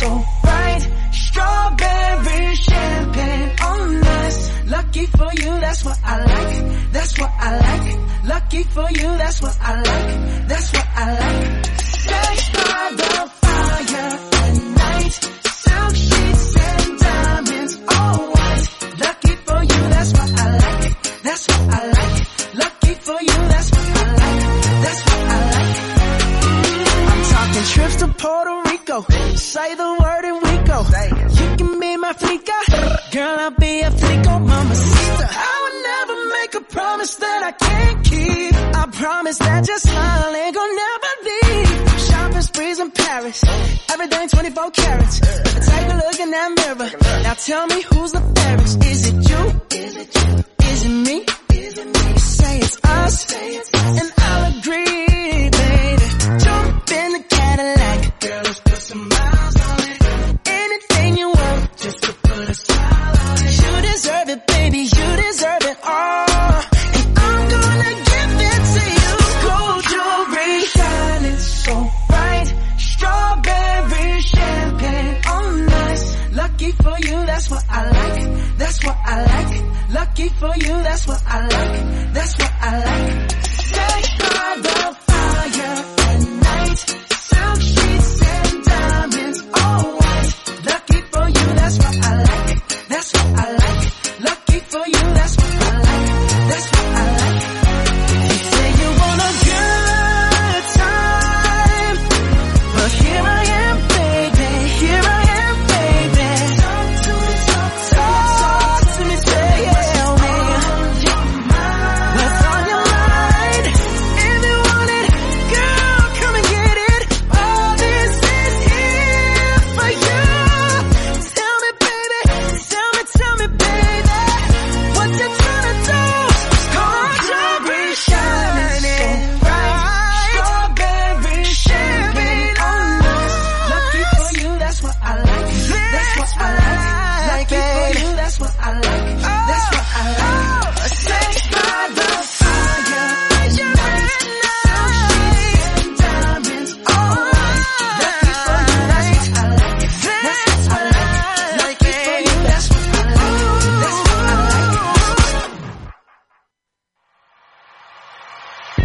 [0.00, 0.08] So
[0.42, 0.82] bright.
[1.12, 4.50] Strawberry champagne on us.
[4.66, 6.92] Lucky for you, that's what I like.
[6.92, 8.24] That's what I like.
[8.24, 10.48] Lucky for you, that's what I like.
[10.48, 11.66] That's what I like.
[11.80, 15.12] Sex by the fire at night.
[15.60, 18.68] Silk sheets and diamonds, all white.
[19.04, 21.22] Lucky for you, that's what I like.
[21.22, 21.89] That's what I like.
[27.64, 29.02] Trips to Puerto Rico.
[29.36, 30.80] Say the word and we go.
[31.40, 32.58] You can be my flica.
[33.12, 35.26] Girl, I'll be a flico, mamacita.
[35.30, 38.54] I would never make a promise that I can't keep.
[38.54, 42.00] I promise that your smile ain't gonna never leave.
[42.08, 43.44] Shopping sprees in Paris.
[43.90, 45.20] Everything 24 carats.
[45.20, 46.90] Take a look in that mirror.
[47.22, 48.84] Now tell me who's the fairest.
[48.84, 49.42] Is it you?
[49.78, 50.44] Is it you?
[50.66, 51.26] Is it me?
[51.54, 52.18] Is it me?
[52.18, 53.32] Say it's us.
[54.00, 56.06] And I'll agree, baby.
[56.44, 57.29] Jump in the.
[58.20, 60.38] Girl, let's put some miles on it.
[60.46, 63.62] Anything you want, just to put a smile on it.
[63.62, 64.78] You deserve it, baby.
[64.78, 66.26] You deserve it all.
[66.96, 69.12] And I'm gonna give it to you.
[69.46, 71.74] Gold jewelry shining so
[72.08, 72.48] bright.
[72.76, 76.02] Strawberry champagne oh, on us.
[76.32, 78.58] Lucky for you, that's what I like.
[78.58, 79.90] That's what I like.
[79.94, 81.99] Lucky for you, that's what I like.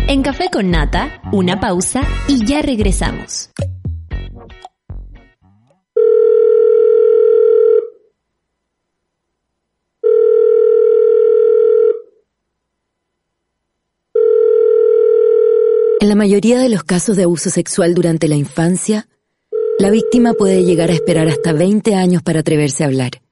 [0.07, 3.49] En Café con Nata, una pausa y ya regresamos.
[16.05, 19.07] En la mayoría de los casos de abuso sexual durante la infancia,
[19.79, 23.23] la víctima puede llegar a esperar hasta 20 años para atreverse a hablar.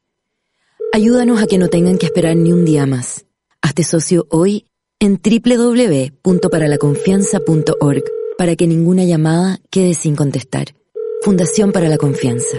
[0.92, 3.28] Ayúdanos a que no tengan que esperar ni un día más.
[3.62, 4.66] Hazte socio hoy
[5.00, 8.04] en www.paralaconfianza.org
[8.40, 10.74] para que ninguna llamada quede sin contestar.
[11.22, 12.58] Fundación para la Confianza.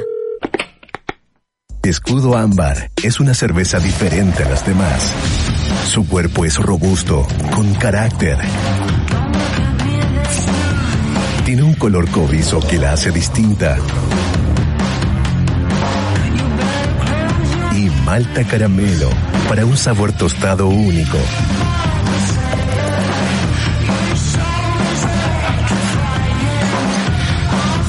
[1.82, 5.12] Escudo Ámbar es una cerveza diferente a las demás.
[5.88, 8.38] Su cuerpo es robusto, con carácter.
[11.62, 13.76] Un color cobrizo que la hace distinta.
[17.76, 19.10] Y malta caramelo
[19.48, 21.18] para un sabor tostado único.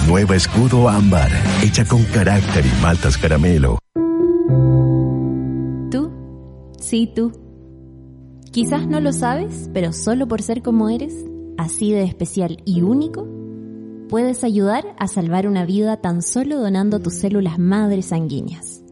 [0.08, 1.32] Nueva escudo ámbar,
[1.64, 3.80] hecha con carácter y maltas caramelo.
[5.92, 6.12] Tú,
[6.80, 7.32] sí tú.
[8.52, 11.14] Quizás no lo sabes, pero solo por ser como eres,
[11.58, 13.28] así de especial y único,
[14.10, 18.84] puedes ayudar a salvar una vida tan solo donando tus células madres sanguíneas.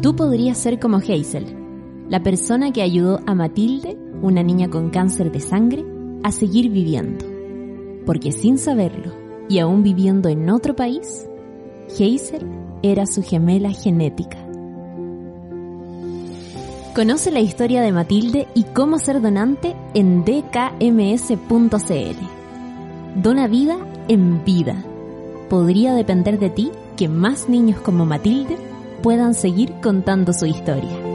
[0.00, 1.46] Tú podrías ser como Hazel,
[2.08, 5.84] la persona que ayudó a Matilde, una niña con cáncer de sangre,
[6.22, 7.24] a seguir viviendo.
[8.04, 9.12] Porque sin saberlo,
[9.48, 11.26] y aún viviendo en otro país,
[11.88, 12.46] Hazel
[12.82, 14.38] era su gemela genética.
[16.94, 22.35] Conoce la historia de Matilde y cómo ser donante en dkms.cl.
[23.16, 24.76] Dona vida en vida.
[25.48, 28.58] Podría depender de ti que más niños como Matilde
[29.02, 31.05] puedan seguir contando su historia.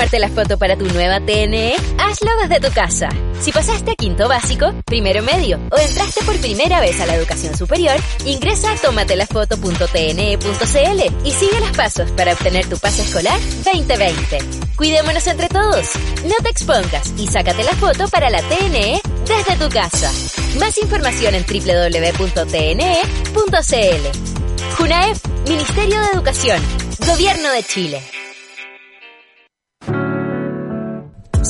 [0.00, 1.74] Tomarte la foto para tu nueva TNE?
[1.98, 3.10] Hazlo desde tu casa.
[3.38, 7.54] Si pasaste a quinto básico, primero medio o entraste por primera vez a la educación
[7.54, 14.38] superior, ingresa a tomatelafoto.tne.cl y sigue los pasos para obtener tu pase escolar 2020.
[14.74, 15.90] Cuidémonos entre todos.
[16.24, 20.10] No te expongas y sácate la foto para la TNE desde tu casa.
[20.58, 22.40] Más información en www.tne.cl.
[24.78, 26.58] JUNAEF, Ministerio de Educación,
[27.06, 28.19] Gobierno de Chile.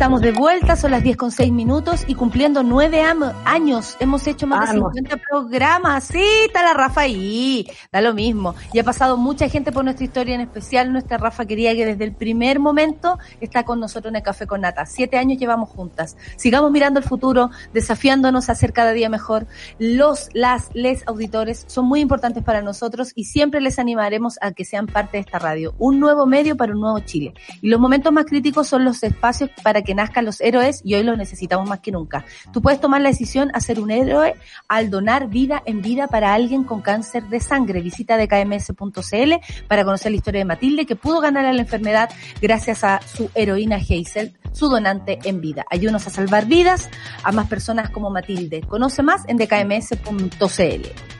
[0.00, 3.98] Estamos de vuelta, son las 10 con 6 minutos y cumpliendo nueve am- años.
[4.00, 6.04] Hemos hecho más de 50 programas.
[6.04, 7.66] Sí, está la Rafa ahí.
[7.92, 8.54] Da lo mismo.
[8.72, 12.04] Y ha pasado mucha gente por nuestra historia, en especial nuestra Rafa querida que desde
[12.04, 14.86] el primer momento está con nosotros en el Café con Nata.
[14.86, 16.16] Siete años llevamos juntas.
[16.36, 19.46] Sigamos mirando el futuro, desafiándonos a ser cada día mejor.
[19.78, 24.64] Los, las, les auditores son muy importantes para nosotros y siempre les animaremos a que
[24.64, 25.74] sean parte de esta radio.
[25.78, 27.34] Un nuevo medio para un nuevo Chile.
[27.60, 31.02] Y los momentos más críticos son los espacios para que nazcan los héroes y hoy
[31.02, 32.24] los necesitamos más que nunca.
[32.52, 34.34] Tú puedes tomar la decisión a ser un héroe
[34.68, 37.80] al donar vida en vida para alguien con cáncer de sangre.
[37.80, 39.32] Visita dkms.cl
[39.68, 42.10] para conocer la historia de Matilde que pudo ganar a la enfermedad
[42.40, 45.64] gracias a su heroína Hazel, su donante en vida.
[45.70, 46.90] Ayúdanos a salvar vidas
[47.22, 48.62] a más personas como Matilde.
[48.62, 51.19] Conoce más en dkms.cl.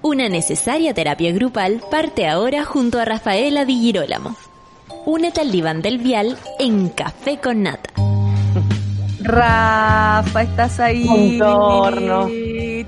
[0.00, 4.36] Una necesaria terapia grupal parte ahora junto a Rafaela Di Girolamo.
[5.06, 7.90] Únete al diván del vial en Café con Nata.
[9.20, 11.04] Rafa, estás ahí.
[11.38, 12.26] Contorno.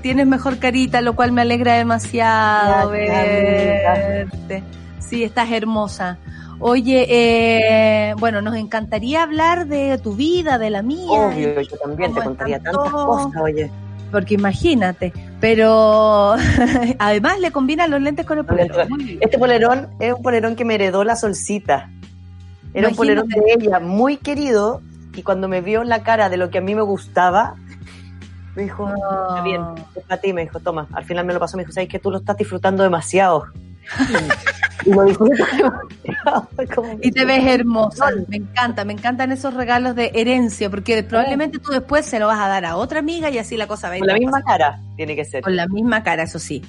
[0.01, 4.63] Tienes mejor carita, lo cual me alegra demasiado Gracias, verte.
[4.99, 6.17] Sí, estás hermosa.
[6.59, 11.11] Oye, eh, bueno, nos encantaría hablar de tu vida, de la mía.
[11.11, 13.69] Obvio, yo también te ¿Cómo contaría tantas cosas, oye.
[14.11, 16.35] Porque imagínate, pero
[16.99, 18.89] además le combinan los lentes con el polerón.
[19.21, 21.89] Este polerón es un polerón que me heredó la solcita.
[22.73, 24.81] Era un polerón de ella, muy querido,
[25.13, 27.55] y cuando me vio la cara de lo que a mí me gustaba,
[28.55, 29.61] me dijo, está bien,
[29.95, 30.87] es para ti, me dijo, toma.
[30.93, 33.45] Al final me lo pasó, me dijo, sabes que tú lo estás disfrutando demasiado.
[34.85, 35.43] y lo disfruto
[36.75, 38.05] como- Y te ves hermosa.
[38.27, 42.39] Me encanta, me encantan esos regalos de herencia, porque probablemente tú después se lo vas
[42.39, 44.41] a dar a otra amiga y así la cosa va a ir Con la misma
[44.43, 45.43] cara, tiene que ser.
[45.43, 46.61] Con la misma cara, eso sí.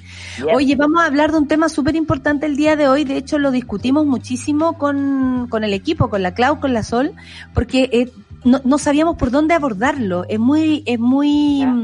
[0.53, 3.03] Oye, vamos a hablar de un tema súper importante el día de hoy.
[3.03, 7.13] De hecho, lo discutimos muchísimo con, con el equipo, con la Clau, con la Sol,
[7.53, 8.09] porque eh,
[8.43, 10.25] no, no sabíamos por dónde abordarlo.
[10.27, 11.75] Es muy, es muy Ya.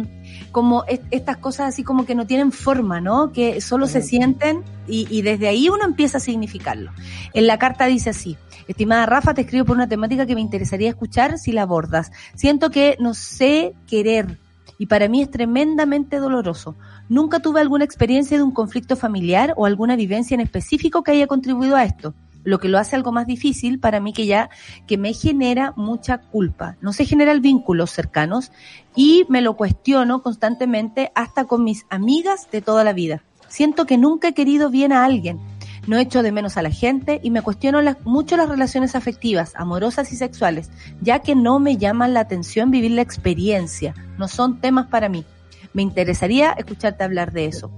[0.52, 3.32] Como es- estas cosas así como que no tienen forma, ¿no?
[3.32, 6.92] Que solo se sienten y, y desde ahí uno empieza a significarlo.
[7.34, 8.38] En la carta dice así.
[8.68, 12.12] Estimada Rafa, te escribo por una temática que me interesaría escuchar si la abordas.
[12.36, 14.38] Siento que no sé querer
[14.78, 16.76] y para mí es tremendamente doloroso.
[17.10, 21.26] Nunca tuve alguna experiencia de un conflicto familiar o alguna vivencia en específico que haya
[21.28, 22.14] contribuido a esto.
[22.44, 24.50] Lo que lo hace algo más difícil para mí que ya,
[24.88, 26.78] que me genera mucha culpa.
[26.82, 28.52] No se generan vínculos cercanos
[28.96, 33.24] y me lo cuestiono constantemente hasta con mis amigas de toda la vida.
[33.48, 35.40] Siento que nunca he querido bien a alguien.
[35.88, 40.12] No echo de menos a la gente y me cuestiono mucho las relaciones afectivas, amorosas
[40.12, 40.70] y sexuales,
[41.02, 43.96] ya que no me llaman la atención vivir la experiencia.
[44.18, 45.26] No son temas para mí.
[45.74, 47.72] Me interesaría escucharte hablar de eso.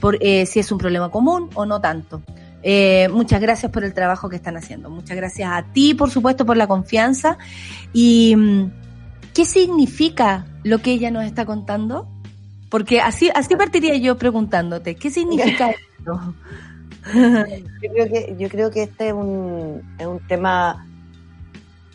[0.00, 2.22] Por, eh, si es un problema común o no tanto.
[2.68, 4.90] Eh, muchas gracias por el trabajo que están haciendo.
[4.90, 7.38] Muchas gracias a ti, por supuesto, por la confianza.
[7.92, 8.72] ¿Y mm,
[9.32, 12.08] qué significa lo que ella nos está contando?
[12.68, 16.34] Porque así, así partiría yo preguntándote, ¿qué significa esto?
[17.14, 20.88] Yo creo que, yo creo que este es un, es un tema,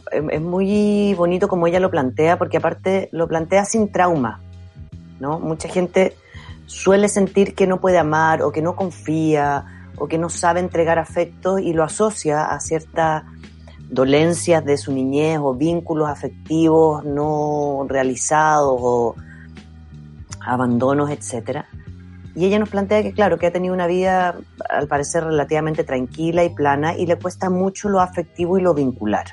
[0.10, 4.40] es, es muy bonito como ella lo plantea, porque aparte lo plantea sin trauma,
[5.20, 5.38] ¿no?
[5.38, 6.16] Mucha gente
[6.66, 10.98] suele sentir que no puede amar o que no confía o que no sabe entregar
[10.98, 13.24] afecto y lo asocia a ciertas
[13.88, 19.16] dolencias de su niñez o vínculos afectivos no realizados o
[20.44, 21.68] abandonos, etcétera.
[22.34, 24.36] Y ella nos plantea que, claro, que ha tenido una vida,
[24.68, 29.26] al parecer, relativamente tranquila y plana y le cuesta mucho lo afectivo y lo vincular.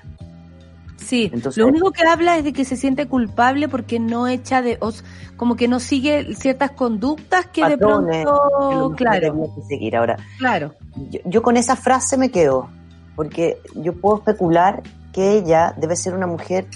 [0.98, 4.60] Sí, Entonces- lo único que habla es de que se siente culpable porque no echa
[4.62, 5.04] de, os-
[5.36, 9.96] como que no sigue ciertas conductas que de Patrones que pronto, claro, que seguir.
[9.96, 10.74] Ahora, claro.
[11.10, 12.68] yo, yo con esa frase me quedo,
[13.14, 14.82] porque yo puedo especular
[15.12, 16.66] que ella debe ser una mujer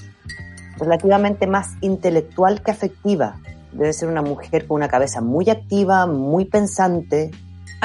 [0.78, 3.36] relativamente más intelectual que afectiva.
[3.72, 7.30] Debe ser una mujer con una cabeza muy activa, muy pensante.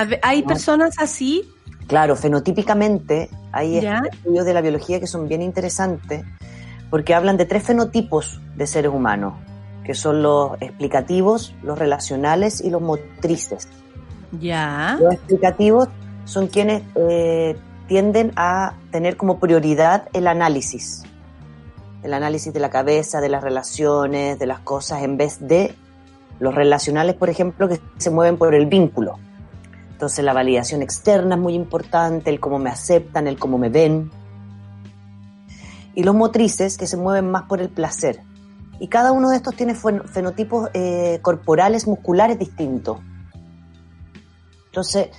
[0.07, 0.47] Ver, Hay No.
[0.47, 1.43] personas así,
[1.87, 4.01] Claro, fenotípicamente hay Ya.
[4.11, 6.23] estudios de la biología que son bien interesantes
[6.89, 9.33] porque hablan de tres fenotipos de seres humanos,
[9.83, 13.67] que son los explicativos, los relacionales y los motrices.
[14.39, 15.87] ya, Los explicativos
[16.25, 17.55] son quienes eh,
[17.87, 21.03] tienden a tener como prioridad el análisis,
[22.03, 25.73] el análisis de la cabeza, de las relaciones, de las cosas, en vez de
[26.39, 29.17] los relacionales, por ejemplo, que se mueven por el vínculo.
[29.97, 34.11] Entonces la validación externa es muy importante, el cómo me aceptan, el cómo me ven.
[35.95, 38.21] Y los motrices que se mueven más por el placer.
[38.79, 42.99] Y cada uno de estos tiene fen- fenotipos eh, corporales, musculares distintos.
[44.67, 45.09] Entonces,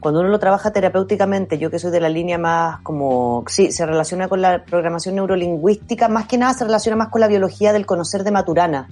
[0.00, 3.84] cuando uno lo trabaja terapéuticamente, yo que soy de la línea más como, sí, se
[3.84, 7.84] relaciona con la programación neurolingüística, más que nada se relaciona más con la biología del
[7.84, 8.88] conocer de Maturana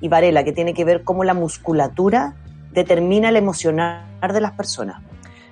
[0.00, 2.34] y Varela, que tiene que ver cómo la musculatura
[2.72, 5.02] determina el emocionar de las personas.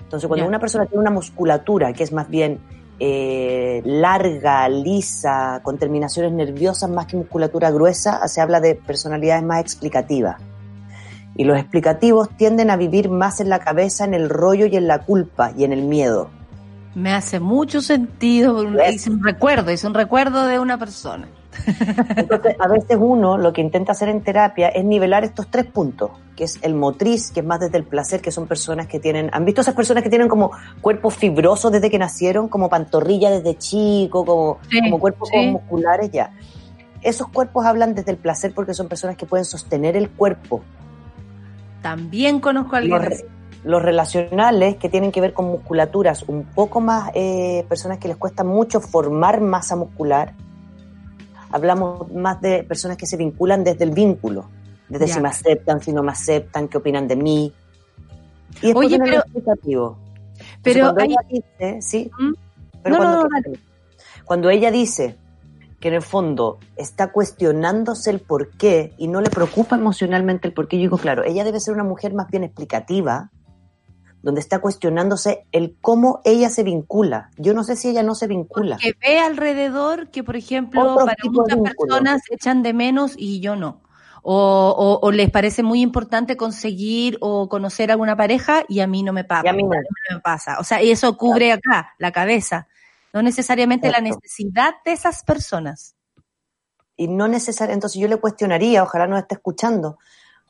[0.02, 2.58] Entonces, cuando una persona tiene una musculatura que es más bien
[2.98, 9.60] eh, larga, lisa, con terminaciones nerviosas más que musculatura gruesa, se habla de personalidades más
[9.60, 10.36] explicativas.
[11.36, 14.88] Y los explicativos tienden a vivir más en la cabeza, en el rollo y en
[14.88, 16.28] la culpa y en el miedo.
[16.94, 21.28] me hace mucho sentido, es un recuerdo, es un recuerdo de una persona.
[22.16, 26.10] Entonces, a veces uno lo que intenta hacer en terapia es nivelar estos tres puntos,
[26.36, 29.30] que es el motriz, que es más desde el placer, que son personas que tienen,
[29.32, 33.56] ¿han visto esas personas que tienen como cuerpos fibrosos desde que nacieron, como pantorrilla desde
[33.58, 35.36] chico, como, Sí, como cuerpos sí.
[35.36, 36.32] como musculares ya?
[37.02, 40.62] Esos cuerpos hablan desde el placer porque son personas que pueden sostener el cuerpo.
[41.82, 43.00] También conozco a alguien
[43.64, 48.16] los relacionales que tienen que ver con musculaturas un poco más, eh, personas que les
[48.16, 50.34] cuesta mucho formar masa muscular.
[51.52, 54.46] Hablamos más de personas que se vinculan desde el vínculo,
[54.88, 55.14] desde Ya.
[55.14, 57.52] si me aceptan, si no me aceptan, qué opinan de mí.
[58.62, 59.98] Y Oye, pero- explicativo.
[60.32, 61.20] Entonces, Pero cuando hay- ella
[61.58, 62.32] dice, sí, ¿Mm?
[62.82, 63.56] pero No, no, cuando, no,
[64.24, 65.16] cuando ella dice
[65.80, 70.54] que en el fondo está cuestionándose el por qué y no le preocupa emocionalmente el
[70.54, 73.30] por qué, yo digo, claro, ella debe ser una mujer más bien explicativa,
[74.22, 77.30] donde está cuestionándose el cómo ella se vincula.
[77.36, 78.76] Yo no sé si ella no se vincula.
[78.76, 83.56] que ve alrededor que, por ejemplo, Otro para muchas personas echan de menos y yo
[83.56, 83.80] no.
[84.22, 88.86] O, o- o les parece muy importante conseguir o conocer a alguna pareja y a
[88.86, 89.46] mí no me pasa.
[89.46, 89.70] Y a mí no.
[89.70, 90.58] me pasa.
[90.60, 92.68] O sea, y eso cubre acá, la cabeza.
[93.14, 95.94] No necesariamente la necesidad de esas personas.
[96.96, 99.98] y no necesariamente, entonces yo le cuestionaría, ojalá no esté escuchando,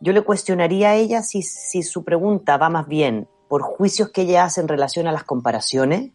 [0.01, 4.23] yo le cuestionaría a ella si, si su pregunta va más bien por juicios que
[4.23, 6.13] ella hace en relación a las comparaciones,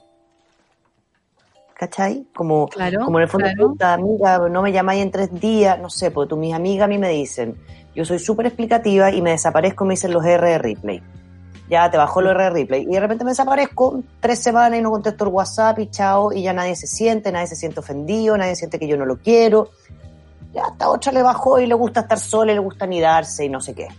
[1.73, 2.25] ¿cachai?
[2.33, 3.71] Como, Claro, como en el fondo, claro.
[3.71, 6.87] puta, amiga, no me llamáis en tres días, no sé, porque tú, mis amigas a
[6.87, 7.57] mí me dicen,
[7.93, 11.03] yo soy súper explicativa y me desaparezco, me dicen los R replay.
[11.69, 12.83] Ya te bajó los R replay.
[12.83, 16.43] Y de repente me desaparezco tres semanas y no contesto el WhatsApp y chao, y
[16.43, 19.71] ya nadie se siente, nadie se siente ofendido, nadie siente que yo no lo quiero.
[20.53, 23.49] Ya hasta otra le bajó y le gusta estar sola y le gusta anidarse y
[23.49, 23.89] no sé qué.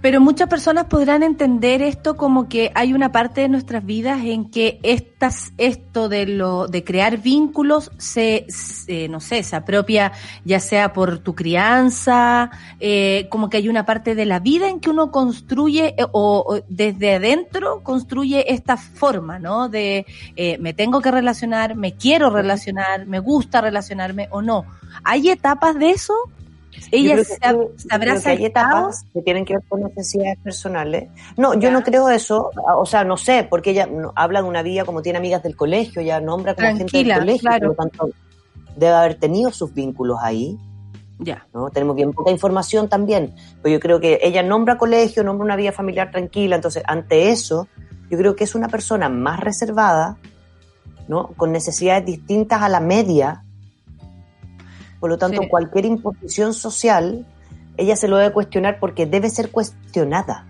[0.00, 4.50] Pero muchas personas podrán entender esto como que hay una parte de nuestras vidas en
[4.50, 8.46] que estas, esto de lo, de crear vínculos se,
[9.08, 10.12] no sé, se apropia
[10.44, 14.80] ya sea por tu crianza, eh, como que hay una parte de la vida en
[14.80, 19.68] que uno construye eh, o, o desde adentro construye esta forma, ¿no?
[19.68, 20.06] De
[20.36, 24.64] eh, me tengo que relacionar, me quiero relacionar, me gusta relacionarme o no.
[25.02, 26.14] ¿Hay etapas de eso?
[26.90, 27.38] Ella se, se
[27.90, 28.46] habrá que hay saltado.
[28.46, 31.08] etapas que tienen que ver con necesidades personales.
[31.36, 31.70] No, yo Ya.
[31.70, 35.18] no creo eso, o sea, no sé, porque ella habla de una vida como tiene
[35.18, 37.74] amigas del colegio, ella nombra como gente del colegio, claro.
[37.74, 38.16] por lo tanto
[38.76, 40.58] debe haber tenido sus vínculos ahí,
[41.20, 41.46] Ya.
[41.54, 41.70] ¿no?
[41.70, 45.70] Tenemos bien poca información también, pero yo creo que ella nombra colegio, nombra una vida
[45.72, 47.68] familiar tranquila, entonces ante eso,
[48.10, 50.16] yo creo que es una persona más reservada,
[51.08, 51.28] ¿no?
[51.36, 53.44] Con necesidades distintas a la media,
[55.04, 55.48] por lo tanto, Sí.
[55.50, 57.26] cualquier imposición social,
[57.76, 60.46] ella se lo debe cuestionar porque debe ser cuestionada.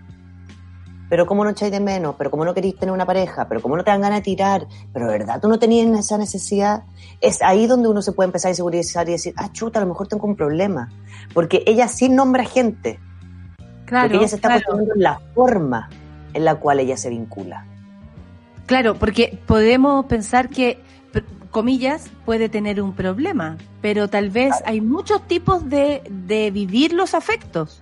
[1.11, 3.77] Pero cómo no echáis de menos, pero cómo no queréis tener una pareja, pero cómo
[3.77, 6.85] no te dan ganas de tirar, pero de verdad tú no tenías esa necesidad.
[7.21, 9.89] Es ahí donde uno se puede empezar a insegurizar y decir, ah, chuta, a lo
[9.89, 10.89] mejor tengo un problema.
[11.33, 13.01] Porque ella sí nombra gente,
[13.87, 14.63] Claro, porque ella se está claro.
[14.67, 15.91] cuestionando la forma
[16.33, 17.67] en la cual ella se vincula.
[18.67, 20.81] Claro, porque podemos pensar que,
[21.55, 27.15] comillas, puede tener un problema, pero tal vez hay muchos tipos de, de vivir los
[27.15, 27.81] afectos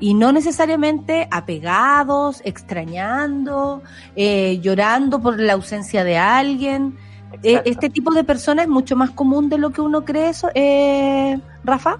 [0.00, 3.82] y no necesariamente apegados, extrañando,
[4.16, 6.96] eh, llorando por la ausencia de alguien.
[7.42, 7.70] Exacto.
[7.70, 11.38] este tipo de personas es mucho más común de lo que uno cree, eso, eh,
[11.64, 11.98] Rafa.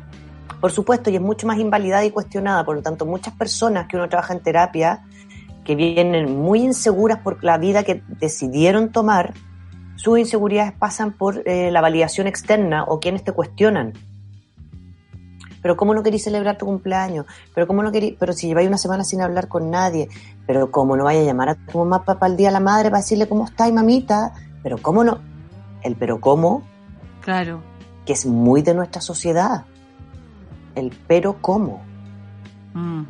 [0.63, 2.65] Por supuesto, y es mucho más invalidada y cuestionada.
[2.65, 5.05] Por lo tanto, muchas personas que uno trabaja en terapia,
[5.65, 9.35] que vienen muy inseguras por la vida que decidieron tomar,
[10.03, 13.93] sus inseguridades pasan por eh, la validación externa o quienes te cuestionan.
[15.63, 17.25] Pero cómo no querís celebrar tu cumpleaños,
[17.55, 20.09] pero cómo no querís, pero si lleváis una semana sin hablar con nadie,
[20.45, 22.91] pero cómo no vaya a llamar a tu mamá para el día de la madre
[22.91, 24.33] para decirle cómo estáis, mamita,
[24.65, 25.21] pero cómo no,
[25.83, 26.65] el pero cómo
[27.21, 27.63] Claro.
[28.05, 29.67] que es muy de nuestra sociedad.
[30.75, 31.81] El pero cómo.
[32.75, 33.03] Mm.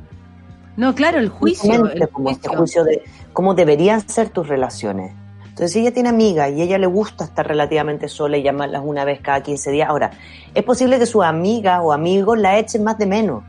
[0.76, 1.86] No, claro, el juicio.
[1.90, 3.02] El como este juicio de
[3.32, 5.14] cómo deberían ser tus relaciones.
[5.52, 8.80] Entonces, si ella tiene amigas y a ella le gusta estar relativamente sola y llamarlas
[8.82, 10.10] una vez cada 15 días, ahora,
[10.54, 13.44] es posible que sus amigas o amigos la echen más de menos.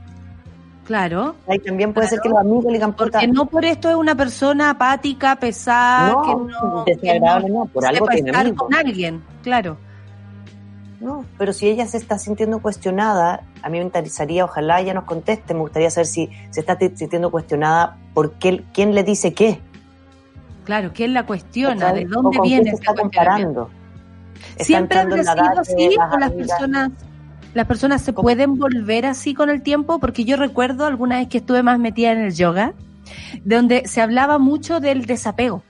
[0.84, 1.36] Claro.
[1.48, 4.16] Y también puede ser que los amigos le digan, Porque no por esto es una
[4.16, 8.68] persona apática, pesada, No, que no, desagradable que no, por algo tiene estar amigos.
[8.68, 9.78] con alguien, claro.
[11.00, 15.06] No, pero si ella se está sintiendo cuestionada, a mí me interesaría, ojalá ella nos
[15.06, 19.62] conteste, me gustaría saber si se está sintiendo cuestionada por qué, quién le dice qué.
[20.64, 21.92] Claro, ¿quién la cuestiona?
[21.94, 23.70] ¿De dónde viene se está comparando.
[24.58, 26.48] ¿Siempre han sido edad de así las o las amigas.
[26.50, 26.92] personas,
[27.54, 30.00] las personas se pueden volver así con el tiempo?
[30.00, 32.74] Porque yo recuerdo alguna vez que estuve más metida en el yoga,
[33.44, 35.64] donde se hablaba mucho del desapego.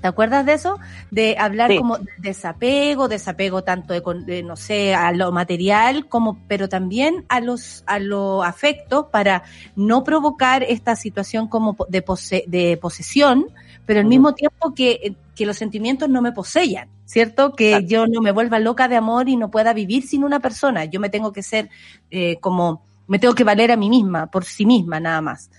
[0.00, 0.78] ¿Te acuerdas de eso?
[1.10, 1.78] De hablar Sí.
[1.78, 7.24] como de desapego, desapego tanto de, de, no sé, a lo material como, pero también
[7.28, 9.42] a los, a los afectos para
[9.74, 13.46] no provocar esta situación como de, pose- de posesión,
[13.86, 17.52] pero al mismo tiempo que, que los sentimientos no me poseyan, ¿cierto?
[17.52, 17.86] Que Claro.
[17.86, 20.84] yo no me vuelva loca de amor y no pueda vivir sin una persona.
[20.84, 21.70] Yo me tengo que ser
[22.10, 25.50] eh, como, me tengo que valer a mí misma, por sí misma nada más.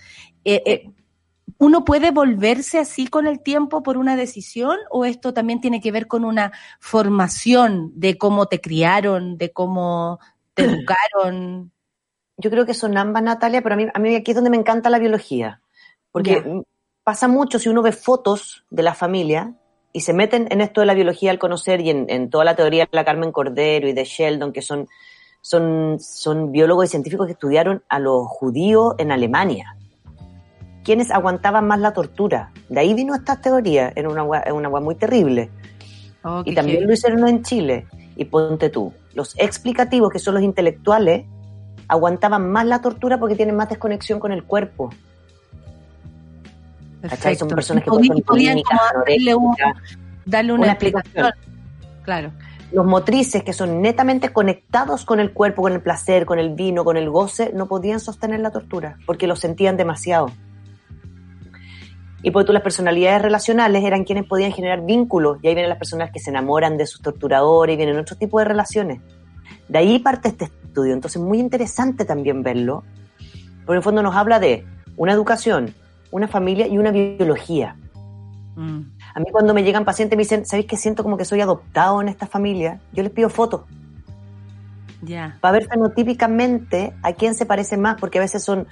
[0.44, 0.90] Eh, eh,
[1.58, 5.94] ¿Uno puede volverse así con el tiempo por una decisión o esto también tiene que
[5.94, 10.20] ver con una formación de cómo te criaron, de cómo
[10.54, 11.72] te educaron?
[12.36, 14.58] Yo creo que son ambas, Natalia, pero a mí, a mí aquí es donde me
[14.58, 15.62] encanta la biología.
[16.12, 16.44] Porque.
[17.08, 19.54] Pasa mucho si uno ve fotos de la familia
[19.94, 22.58] y se meten en esto de la biología al conocer y en, en toda la
[22.58, 24.90] teoría de la Carmen Cordero y de Sheldon, que son,
[25.40, 29.78] son, son biólogos y científicos que estudiaron a los judíos en Alemania.
[30.84, 32.52] Quienes aguantaban más la tortura.
[32.68, 35.50] De ahí vino esta teoría, era una agua, una agua muy terrible.
[36.26, 37.88] Oh, Y también lo hicieron en Chile.
[38.18, 41.26] Y ponte tú, los explicativos, que son los intelectuales,
[41.88, 44.90] aguantaban más la tortura porque tienen más desconexión con el cuerpo.
[47.38, 47.92] Son personas que
[48.24, 48.58] podían
[49.06, 49.98] darle, un- anoréxicas.
[50.26, 51.26] darle una, Una explicación.
[51.26, 52.04] explicación.
[52.04, 52.32] Claro.
[52.72, 56.84] Los motrices, que son netamente conectados con el cuerpo, con el placer, con el vino,
[56.84, 60.32] con el goce, no podían sostener la tortura porque lo sentían demasiado.
[62.24, 65.78] Y por tú las personalidades relacionales eran quienes podían generar vínculos, y ahí vienen las
[65.78, 69.00] personas que se enamoran de sus torturadores, y vienen otro tipo de relaciones.
[69.70, 72.84] De ahí parte este estudio, entonces muy interesante también verlo,
[73.66, 74.66] porque en el fondo nos habla de
[74.98, 75.74] una educación,
[76.12, 77.76] una familia y una biología.
[78.56, 78.82] Mm.
[79.14, 82.02] A mí cuando me llegan pacientes me dicen, ¿sabéis que siento como que soy adoptado
[82.02, 82.80] en esta familia?
[82.94, 83.62] Yo les pido fotos
[85.02, 85.38] Ya.
[85.42, 88.68] para ver fenotípicamente a quién se parece más, porque a veces son,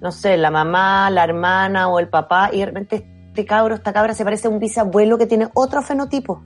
[0.00, 3.92] no sé, la mamá, la hermana o el papá, y de repente este cabro, esta
[3.92, 6.42] cabra se parece a un bisabuelo que tiene otro fenotipo.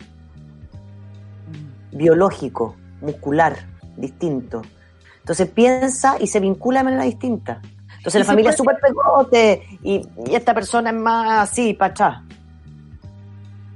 [1.92, 3.56] Biológico, muscular,
[3.96, 4.62] distinto.
[5.20, 7.60] Entonces piensa y se vincula de manera distinta.
[8.02, 12.24] Entonces la familia es súper pegote y, y esta persona es más así, pachá.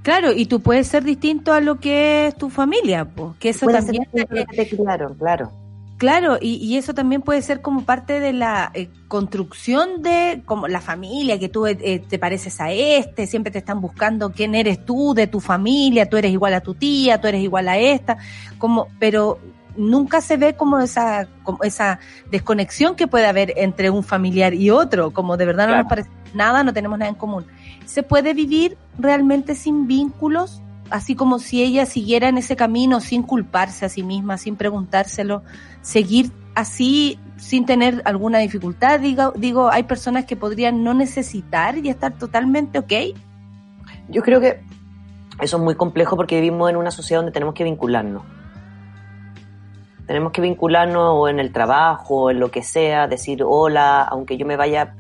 [0.03, 3.71] Claro, y tú puedes ser distinto a lo que es tu familia, pues, que eso
[3.71, 5.53] ser también que te criaron, claro.
[5.97, 10.67] Claro, y, y eso también puede ser como parte de la eh, construcción de como
[10.67, 14.85] la familia, que tú eh, te pareces a este, siempre te están buscando quién eres
[14.85, 18.19] tú, de tu familia, tú eres igual a tu tía, tú eres igual a esta,
[18.59, 19.39] como, pero
[19.77, 21.99] nunca se ve como esa, como esa
[22.31, 26.11] desconexión que puede haber entre un familiar y otro, como de verdad no nos parece
[26.35, 27.47] nada, no tenemos nada en común.
[27.85, 30.63] ¿Se puede vivir realmente sin vínculos?
[30.91, 35.43] Así como si ella siguiera en ese camino sin culparse a sí misma, sin preguntárselo,
[35.83, 39.01] seguir así sin tener alguna dificultad.
[39.01, 42.93] Digo, digo, hay personas que podrían no necesitar y estar totalmente ok.
[44.09, 44.61] Yo creo que
[45.41, 48.23] eso es muy complejo porque vivimos en una sociedad donde tenemos que vincularnos.
[50.07, 54.37] Tenemos que vincularnos o en el trabajo, o en lo que sea, decir hola, aunque
[54.37, 54.95] yo me vaya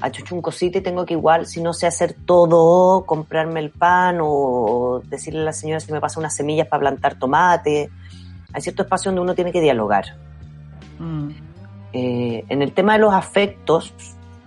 [0.00, 5.00] a Chuchunco City, tengo que igual, si no sé hacer todo, comprarme el pan o
[5.06, 7.90] decirle a la señora si me pasa unas semillas para plantar tomate.
[8.52, 10.04] Hay cierto espacio donde uno tiene que dialogar.
[11.92, 13.94] Eh, en el tema de los afectos,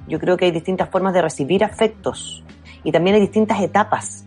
[0.07, 2.43] yo creo que hay distintas formas de recibir afectos
[2.83, 4.25] y también hay distintas etapas.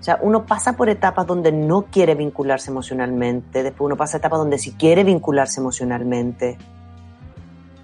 [0.00, 4.38] O sea, uno pasa por etapas donde no quiere vincularse emocionalmente, después uno pasa etapas
[4.38, 6.56] donde sí quiere vincularse emocionalmente.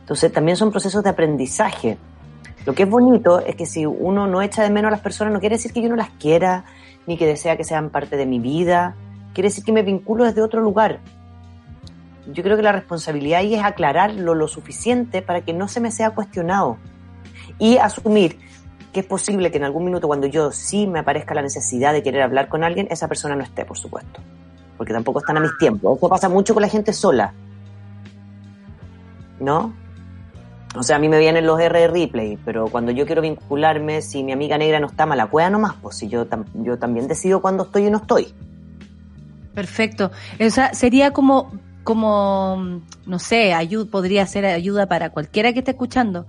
[0.01, 1.99] Entonces también son procesos de aprendizaje.
[2.65, 5.33] Lo que es bonito es que si uno no echa de menos a las personas,
[5.33, 6.65] no quiere decir que yo no las quiera,
[7.07, 8.97] ni que desea que sean parte de mi vida,
[9.35, 11.01] quiere decir que me vinculo desde otro lugar.
[12.33, 15.91] Yo creo que la responsabilidad ahí es aclararlo lo suficiente para que no se me
[15.91, 16.79] sea cuestionado
[17.59, 18.39] y asumir
[18.97, 22.03] que es posible que en algún minuto cuando yo sí me aparezca la necesidad de
[22.03, 24.23] querer hablar con alguien, esa persona no esté, por supuesto.
[24.79, 25.99] Porque tampoco están a mis tiempos.
[25.99, 27.35] Eso pasa mucho con la gente sola.
[29.39, 29.75] ¿No?
[30.75, 34.01] O sea, a mí me vienen los R de replay, pero cuando yo quiero vincularme,
[34.01, 37.07] si mi amiga negra no está mala cueva nomás, pues si yo, tam- yo también
[37.07, 38.33] decido cuándo estoy y no estoy.
[39.55, 40.11] Perfecto.
[40.41, 41.53] O sea, sería como,
[41.85, 46.27] como, no sé, ayuda, podría ser ayuda para cualquiera que esté escuchando.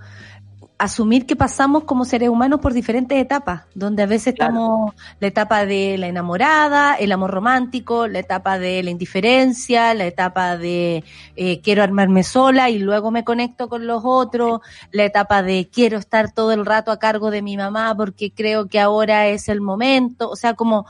[0.79, 5.65] Asumir que pasamos como seres humanos por diferentes etapas, donde a veces estamos la etapa
[5.65, 11.03] de la enamorada, el amor romántico, la etapa de la indiferencia, la etapa de
[11.35, 15.97] eh, quiero armarme sola y luego me conecto con los otros, la etapa de quiero
[15.97, 19.61] estar todo el rato a cargo de mi mamá porque creo que ahora es el
[19.61, 20.85] momento, o sea, como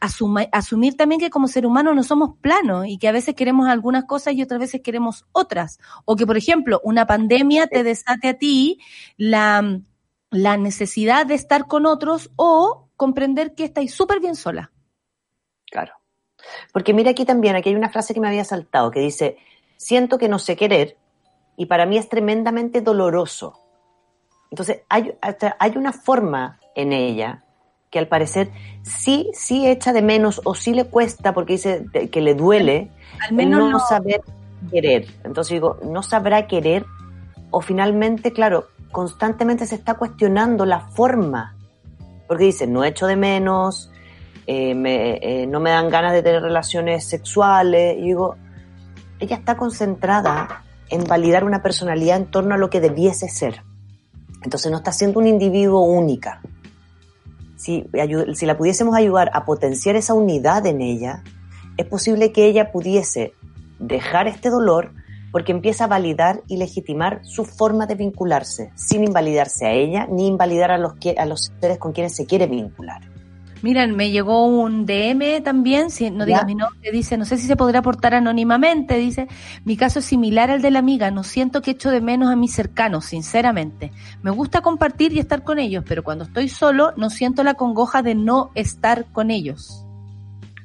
[0.00, 4.04] asumir también que como ser humano no somos planos y que a veces queremos algunas
[4.04, 5.78] cosas y otras veces queremos otras.
[6.04, 8.80] O que, por ejemplo, una pandemia te desate a ti
[9.16, 9.80] la,
[10.30, 14.72] la necesidad de estar con otros o comprender que estáis súper bien sola.
[15.70, 15.92] Claro.
[16.72, 19.36] Porque mira aquí también, aquí hay una frase que me había saltado que dice,
[19.76, 20.96] siento que no sé querer
[21.56, 23.60] y para mí es tremendamente doloroso.
[24.50, 25.14] Entonces, hay,
[25.58, 27.44] hay una forma en ella
[27.90, 28.50] que al parecer
[28.82, 32.90] sí, sí echa de menos o sí le cuesta porque dice que le duele
[33.28, 34.20] Al menos no saber
[34.70, 35.06] querer.
[35.24, 36.86] Entonces digo, no sabrá querer
[37.50, 41.56] o finalmente, claro, constantemente se está cuestionando la forma.
[42.28, 43.90] Porque dice, no echo de menos,
[44.46, 47.96] eh, me- eh, no me dan ganas de tener relaciones sexuales.
[47.98, 48.36] Y digo,
[49.18, 53.62] ella está concentrada en validar una personalidad en torno a lo que debiese ser.
[54.44, 56.40] Entonces no está siendo un individuo única.
[57.62, 57.84] Si,
[58.34, 61.22] si la pudiésemos ayudar a potenciar esa unidad en ella,
[61.76, 63.34] es posible que ella pudiese
[63.78, 64.92] dejar este dolor
[65.30, 70.26] porque empieza a validar y legitimar su forma de vincularse, sin invalidarse a ella ni
[70.26, 73.09] invalidar a los, a los seres con quienes se quiere vincular.
[73.62, 77.46] Miren, me llegó un DM también, si no digas mi nombre, dice, no sé si
[77.46, 79.28] se podrá aportar anónimamente, dice,
[79.64, 82.36] mi caso es similar al de la amiga, no siento que echo de menos a
[82.36, 83.92] mis cercanos, sinceramente.
[84.22, 88.02] Me gusta compartir y estar con ellos, pero cuando estoy solo no siento la congoja
[88.02, 89.84] de no estar con ellos.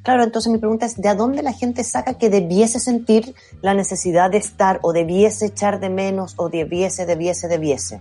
[0.03, 4.29] Claro, entonces mi pregunta es, ¿de dónde la gente saca que debiese sentir la necesidad
[4.29, 7.99] de estar o debiese echar de menos o debiese, debiese, debiese?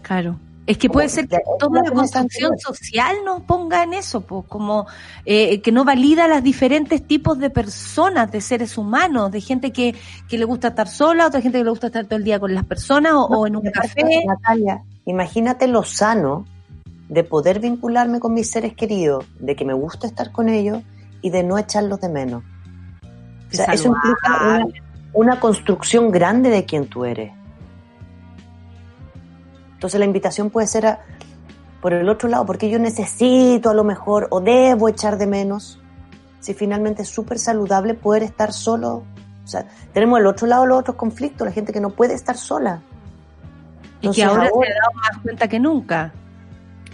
[0.00, 0.40] Claro.
[0.66, 4.86] Es que puede ser que toda la construcción social nos ponga en eso, pues, como
[5.24, 9.94] eh, que no valida los diferentes tipos de personas, de seres humanos, de gente que,
[10.28, 12.52] que le gusta estar sola, otra gente que le gusta estar todo el día con
[12.52, 14.24] las personas o, o en un café.
[14.26, 16.46] Natalia, imagínate lo sano
[17.08, 20.82] de poder vincularme con mis seres queridos, de que me gusta estar con ellos
[21.22, 22.42] y de no echarlos de menos.
[23.52, 24.66] O sea, eso implica una,
[25.12, 27.32] una construcción grande de quién tú eres.
[29.76, 31.00] Entonces la invitación puede ser a-
[31.80, 35.78] por el otro lado, porque yo necesito a lo mejor o debo echar de menos,
[36.40, 39.04] si finalmente es súper saludable poder estar solo.
[39.44, 42.36] O sea, tenemos el otro lado los otros conflictos, la gente que no puede estar
[42.36, 42.80] sola.
[44.00, 46.12] Y que Entonces, ahora, ahora- se ha dado más cuenta que nunca.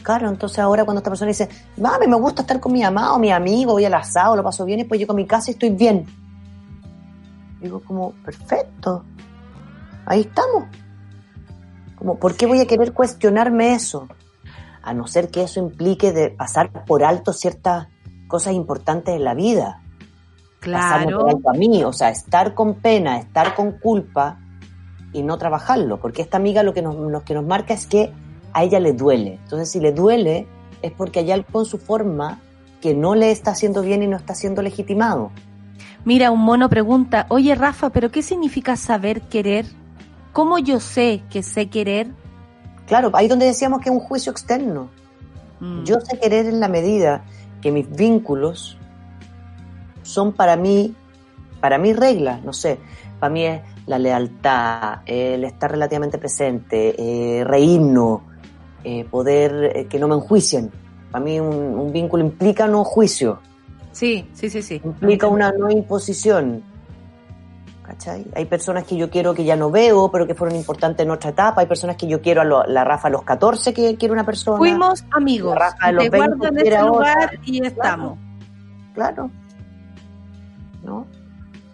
[0.03, 1.49] Claro, entonces ahora cuando esta persona dice,
[1.79, 4.65] mami, me gusta estar con mi mamá o mi amigo, voy al asado, lo paso
[4.65, 6.05] bien y después llego a mi casa y estoy bien.
[7.61, 9.05] Digo como, perfecto,
[10.07, 10.65] ahí estamos.
[12.03, 14.09] Como, ¿por qué voy a querer cuestionarme eso?
[14.83, 17.87] A no ser que eso implique de pasar por alto ciertas
[18.27, 19.81] cosas importantes en la vida.
[20.59, 21.21] Claro.
[21.21, 24.41] por alto a mí, o sea, estar con pena, estar con culpa
[25.13, 26.01] y no trabajarlo.
[26.01, 28.13] Porque esta amiga lo que nos, lo que nos marca es que
[28.53, 29.39] a ella le duele.
[29.45, 30.49] Entonces, si le duele,
[30.83, 32.41] es porque hay algo en su forma
[32.81, 35.31] que no le está haciendo bien y no está siendo legitimado.
[36.05, 39.67] Mira, un mono pregunta, oye Rafa, ¿pero qué significa saber querer?
[40.33, 42.09] ¿Cómo yo sé que sé querer?
[42.87, 44.89] Claro, ahí donde decíamos que es un juicio externo.
[45.61, 45.85] Mm.
[45.85, 47.25] Yo sé querer en la medida
[47.61, 48.77] que mis vínculos
[50.03, 50.95] son para mí,
[51.61, 52.79] para mí reglas, no sé,
[53.21, 58.21] para mí es la lealtad, el estar relativamente presente, eh, reírnos,
[58.85, 60.71] eh, poder eh, que no me enjuicien.
[61.11, 63.39] Para mí un, un vínculo implica no juicio,
[63.93, 64.81] Sí, sí, sí, sí.
[64.85, 66.63] implica una no imposición.
[67.93, 68.25] ¿Cachai?
[68.35, 71.29] Hay personas que yo quiero que ya no veo, pero que fueron importantes en otra
[71.31, 71.61] etapa.
[71.61, 74.25] Hay personas que yo quiero a lo- la Rafa a los 14 que quiere una
[74.25, 74.57] persona.
[74.57, 75.53] Fuimos amigos.
[75.55, 77.41] La Rafa de los Te 20 guardo en quiere ese a lugar otra.
[77.45, 78.19] y estamos.
[78.95, 79.31] Claro.
[80.83, 81.07] ¿No?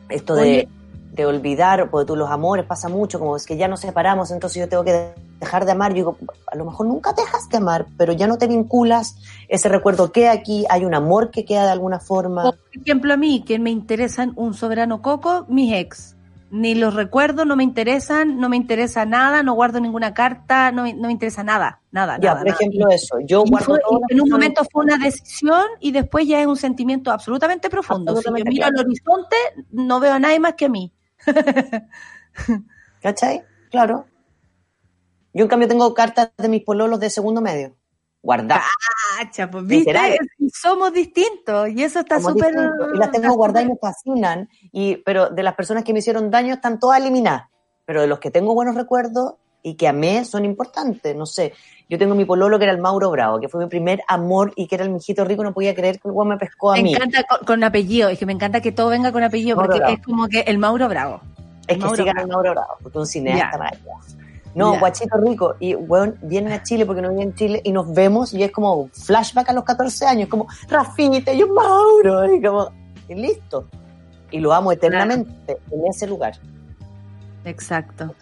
[0.09, 0.69] Esto de,
[1.12, 4.59] de olvidar, porque tú los amores pasa mucho, como es que ya nos separamos, entonces
[4.61, 5.90] yo tengo que dejar de amar.
[5.93, 6.16] Yo digo,
[6.47, 9.16] a lo mejor nunca dejas de amar, pero ya no te vinculas,
[9.48, 12.43] ese recuerdo queda aquí, hay un amor que queda de alguna forma.
[12.43, 16.15] Por ejemplo, a mí, que me interesan un soberano coco, mis ex.
[16.51, 20.85] Ni los recuerdo, no me interesan, no me interesa nada, no guardo ninguna carta, no
[20.85, 22.39] me, no me interesa nada, nada, ya, nada.
[22.40, 22.59] por nada.
[22.59, 23.20] ejemplo, eso.
[23.20, 26.56] Yo guardo fue- todo en un momento fue una decisión y después ya es un
[26.56, 28.12] sentimiento absolutamente profundo.
[28.12, 28.81] Absolutamente si yo miro claro.
[28.81, 29.36] al horizonte,
[29.73, 30.90] no veo a nadie más que a mí.
[33.02, 33.43] ¿Cachai?
[33.70, 34.06] Claro.
[35.34, 37.74] Yo, en cambio, tengo cartas de mis pololos de segundo medio.
[38.22, 38.64] Guardadas.
[39.18, 40.18] Cacha, pues, ¿viste?
[40.52, 42.52] Somos distintos y eso está súper...
[42.94, 44.48] y las tengo guardadas y me fascinan.
[44.72, 47.48] Y, pero de las personas que me hicieron daño están todas eliminadas.
[47.84, 51.14] Pero de los que tengo buenos recuerdos y que amé son importantes.
[51.16, 51.52] No sé,
[51.88, 54.66] yo tengo mi pololo que era el Mauro Bravo, que fue mi primer amor y
[54.66, 55.44] que era el mijito rico.
[55.44, 56.94] No podía creer que el me pescó a Me mí.
[56.94, 59.80] encanta con, con apellido, es que me encanta que todo venga con apellido Mauro porque
[59.80, 59.94] Bravo.
[59.96, 61.20] es como que el Mauro Bravo.
[61.66, 62.20] Es el que sigan Bravo.
[62.20, 63.59] al Mauro Bravo, porque es un cineasta Ya.
[63.59, 64.16] maravilloso.
[64.59, 65.55] No, guachito rico.
[65.60, 68.51] Y, weón, vienen a Chile porque no viven en Chile y nos vemos y es
[68.51, 72.70] como flashback a los 14 años, como Rafita y yo Mauro, y como,
[73.09, 73.68] y listo.
[74.30, 76.35] Y lo amo eternamente en ese lugar.
[77.44, 78.12] Exacto.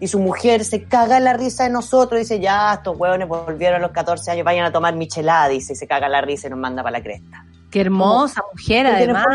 [0.00, 3.28] Y su mujer se caga en la risa de nosotros y dice, ya, estos hueones
[3.28, 6.20] volvieron a los 14 años, vayan a tomar michelada, dice, y se caga en la
[6.20, 7.44] risa y nos manda para la cresta.
[7.70, 9.26] Qué hermosa mujer, además.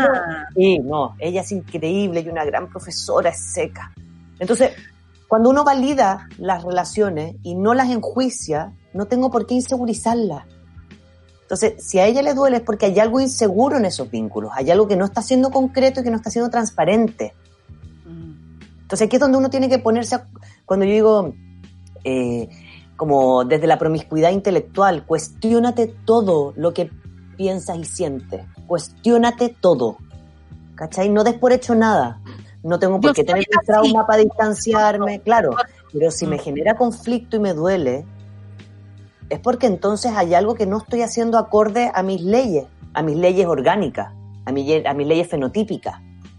[0.54, 3.92] Sí, no, ella es increíble y una gran profesora, es seca.
[4.38, 4.72] Entonces,
[5.28, 10.44] cuando uno valida las relaciones y no las enjuicia, no tengo por qué insegurizarlas.
[11.42, 14.70] Entonces, si a ella le duele es porque hay algo inseguro en esos vínculos, hay
[14.70, 17.34] algo que no está siendo concreto y que no está siendo transparente.
[18.82, 20.26] Entonces aquí es donde uno tiene que ponerse, a-
[20.64, 21.34] cuando yo digo,
[22.04, 22.48] eh,
[22.96, 26.90] como desde la promiscuidad intelectual, cuestiónate todo lo que
[27.36, 29.98] piensas y sientes, cuestiónate todo,
[30.76, 31.08] ¿cachai?
[31.10, 32.20] No des por hecho nada,
[32.66, 33.66] no tengo por qué tener un así.
[33.66, 35.50] trauma para distanciarme, claro,
[35.92, 38.04] pero si me genera conflicto y me duele,
[39.28, 43.16] es porque entonces hay algo que no estoy haciendo acorde a mis leyes, a mis
[43.16, 44.12] leyes orgánicas,
[44.44, 45.96] a, mi, a mis leyes fenotípicas.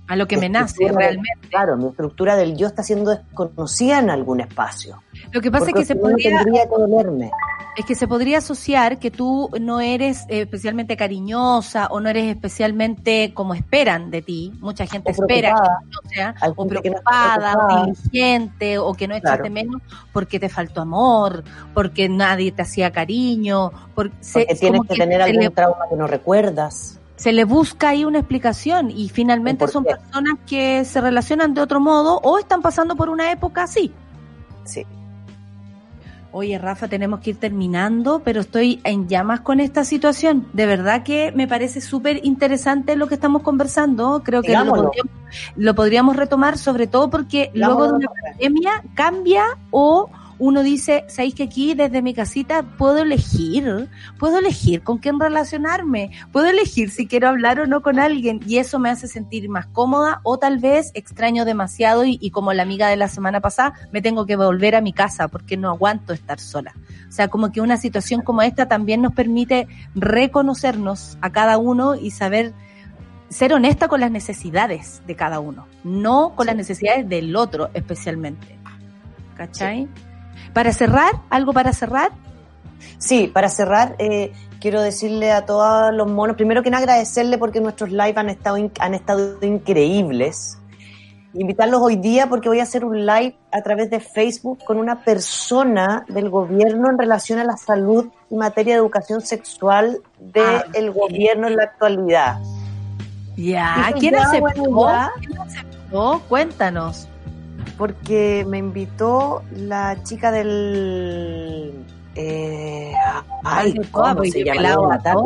[0.09, 1.49] A lo que me nace del- realmente.
[1.49, 5.01] Claro, mi estructura del yo está siendo desconocida en algún espacio.
[5.33, 7.29] Lo que pasa es que se podría, tendría que dolerme.
[7.77, 12.25] Es que se podría asociar que tú no eres eh, especialmente cariñosa o no eres
[12.25, 14.51] especialmente como esperan de ti.
[14.59, 17.55] Mucha gente O espera que no sea o no preocupada,
[17.85, 19.53] diligente o que no echaste Claro.
[19.53, 19.81] menos
[20.11, 21.43] porque te faltó amor,
[21.73, 26.07] porque nadie te hacía cariño, porque, se- tienes que tener algún le, trauma que no
[26.07, 26.99] recuerdas.
[27.15, 31.61] se le busca ahí una explicación y finalmente ¿Por son personas que se relacionan de
[31.61, 33.91] otro modo o están pasando por una época así.
[34.65, 34.85] Sí.
[36.39, 40.45] Oye, Rafa, tenemos que ir terminando, pero estoy en llamas con esta situación.
[40.53, 44.21] De verdad que me parece súper interesante lo que estamos conversando.
[44.23, 45.11] Creo que lo podríamos,
[45.55, 51.35] lo podríamos retomar, sobre todo porque luego de una pandemia cambia o uno dice, ¿sabéis
[51.35, 53.89] que aquí desde mi casita puedo elegir?
[54.19, 58.57] Puedo elegir con quién relacionarme, puedo elegir si quiero hablar o no con alguien y
[58.57, 62.63] eso me hace sentir más cómoda o tal vez extraño demasiado y, y como la
[62.63, 66.13] amiga de la semana pasada me tengo que volver a mi casa porque no aguanto
[66.13, 66.73] estar sola.
[67.07, 71.95] O sea, como que una situación como esta también nos permite reconocernos a cada uno
[71.95, 72.53] y saber
[73.29, 78.57] ser honesta con las necesidades de cada uno, no con las necesidades del otro especialmente.
[79.35, 79.87] ¿Cachai?
[80.53, 82.11] Para cerrar, algo para cerrar.
[82.97, 87.61] Sí, para cerrar, eh, quiero decirle a todos los monos, primero que nada agradecerle porque
[87.61, 90.57] nuestros live han estado, han estado increíbles.
[91.33, 95.03] Invitarlos hoy día porque voy a hacer un live a través de Facebook con una
[95.03, 101.47] persona del gobierno en relación a la salud y materia de educación sexual del gobierno
[101.47, 102.39] en la actualidad.
[103.35, 104.89] Ya, ¿quién aceptó?
[105.19, 106.21] ¿Quién aceptó?
[106.27, 107.07] Cuéntanos.
[107.77, 111.73] Porque me invitó la chica del...
[112.15, 112.91] Eh,
[113.43, 114.61] ay, ¿cómo se llama?
[114.61, 115.21] La tarde.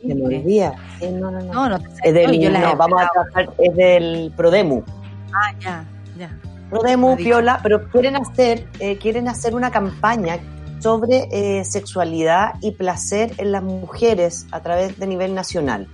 [0.00, 0.74] Se me olvida.
[1.00, 1.52] No, no, no.
[1.52, 4.82] No, no Es del, yo no, vamos a trabajar, es del Prodemu.
[5.32, 5.84] Ah, ya,
[6.16, 6.30] ya.
[6.70, 7.16] Prodemu.
[7.16, 10.38] Piola, pero quieren hacer, eh, quieren hacer una campaña
[10.78, 15.88] sobre eh, sexualidad y placer en las mujeres a través de nivel nacional.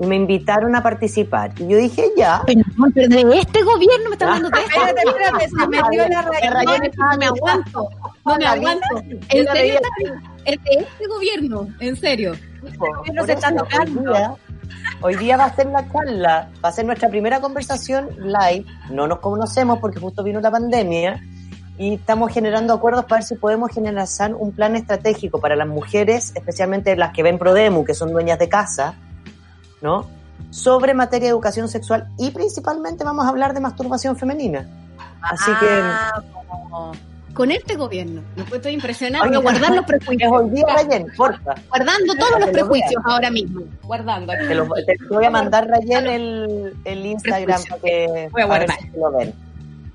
[0.00, 1.52] Y me invitaron a participar.
[1.58, 2.42] Y yo dije, ya.
[2.46, 2.62] Pero
[3.08, 4.80] de este gobierno me está hablando de esto.
[4.80, 6.22] Espérate, espérate, se metió la.
[6.22, 7.88] Rayén No me aguanto.
[8.24, 9.02] No me aguanto.
[9.28, 9.80] En serio,
[10.46, 11.68] es de este gobierno.
[11.80, 12.32] En serio.
[12.62, 14.00] gobierno Por se está tocando.
[14.00, 14.34] Hoy día,
[15.02, 18.64] hoy día va a ser la charla, va a ser nuestra primera conversación live.
[18.90, 21.20] No nos conocemos porque justo vino la pandemia
[21.80, 24.06] y estamos generando acuerdos para ver si podemos generar
[24.38, 28.48] un plan estratégico para las mujeres, especialmente las que ven Prodemu, que son dueñas de
[28.50, 28.94] casa,
[29.82, 30.06] ¿no?
[30.50, 34.66] Sobre materia de educación sexual y principalmente vamos a hablar de masturbación femenina.
[35.22, 36.22] Así que Ah,
[37.34, 38.22] Con este gobierno.
[38.36, 39.24] Me estoy impresionado.
[39.28, 40.32] Oye, guardar los prejuicios.
[40.66, 41.54] Rayen, porfa.
[41.68, 43.62] Guardando todos los lo prejuicios ahora mismo.
[43.82, 44.32] Guardando.
[44.32, 48.66] Te, lo- te voy a mandar, Rayen, el, el Instagram para que, Voy a ver
[48.66, 48.78] guardar.
[48.80, 49.34] si lo ven.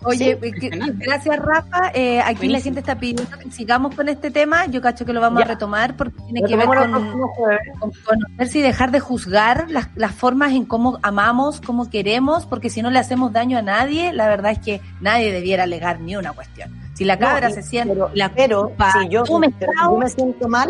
[0.05, 1.05] Oye, Sí, impresionante.
[1.05, 1.91] gracias Rafa.
[1.93, 2.63] Eh, aquí la Buenísimo.
[2.63, 4.65] gente está pidiendo que sigamos con este tema.
[4.67, 5.45] Yo cacho que lo vamos Ya.
[5.45, 10.13] a retomar porque tiene que ver con, con conocerse y dejar de juzgar las, las
[10.13, 14.27] formas en cómo amamos, cómo queremos, porque si no le hacemos daño a nadie, la
[14.27, 16.69] verdad es que nadie debiera alegar ni una cuestión.
[16.93, 19.77] Si la cabra No, se siente pero, la pero culpa, si yo, me pero si
[19.83, 20.69] yo me siento mal,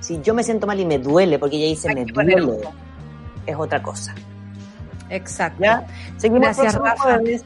[0.00, 2.58] si yo me siento mal y me duele, porque ella dice Hay me duele,
[3.46, 4.14] es otra cosa.
[5.08, 5.62] Exacto.
[5.62, 5.86] ¿Ya?
[6.16, 7.02] Seguimos Gracias, Rafa.
[7.02, 7.44] jueves.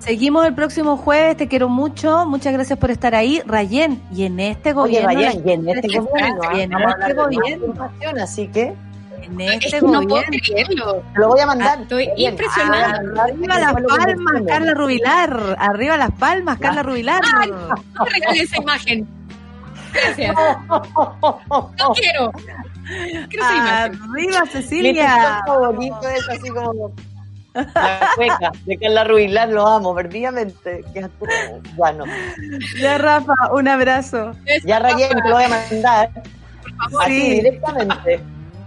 [0.00, 4.40] Seguimos el próximo jueves, te quiero mucho, muchas gracias por estar ahí, Rayén, y en
[4.40, 6.52] este Oye, gobierno, Rayen, y en este gobierno, ¿ah?
[6.56, 8.74] y en este gobierno, así que
[9.22, 10.38] en Es este que no puedo gobierno.
[10.42, 11.02] creerlo.
[11.12, 11.80] te lo voy a mandar.
[11.82, 12.98] Estoy Bien, impresionada.
[12.98, 14.42] te lo voy a mandar, Arriba las palmas.
[14.48, 15.56] Carla Rubilar.
[15.58, 17.22] Arriba las palmas, Carla Rubilar.
[17.22, 19.08] No me regales esa imagen.
[19.92, 20.34] Gracias.
[20.68, 22.32] No quiero.
[23.28, 24.00] Quiero esa imagen.
[24.10, 25.14] Arriba, Cecilia.
[25.14, 26.92] TikTok favorito es así como
[27.54, 30.84] la cueca de Carla Rubilar, lo amo, perdidamente.
[31.76, 32.04] Bueno,
[32.80, 34.32] Ya, Rafa, un abrazo.
[34.64, 36.10] ya Rayen, te lo voy a mandar.
[37.00, 37.30] A ti Sí.
[37.30, 38.20] directamente.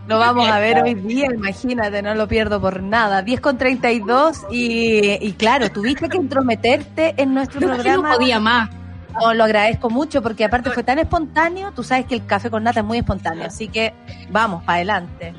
[0.07, 3.21] Lo vamos a ver hoy día, imagínate, no lo pierdo por nada.
[3.21, 8.09] 10 con 32 y, y claro, tuviste que entrometerte en nuestro programa.
[8.09, 8.69] no podía más.
[9.21, 12.63] No, lo agradezco mucho porque aparte fue tan espontáneo, tú sabes que el café con
[12.63, 13.93] nata es muy espontáneo, así que
[14.29, 15.33] vamos, para adelante.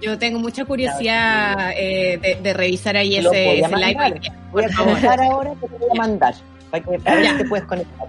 [0.00, 4.20] Yo tengo mucha curiosidad eh, de, de revisar ahí Lo ese, ese live.
[4.52, 6.34] Voy a comentar ahora que te voy a mandar.
[6.70, 7.30] Para que para ver Ya.
[7.32, 8.08] si te puedes conectar.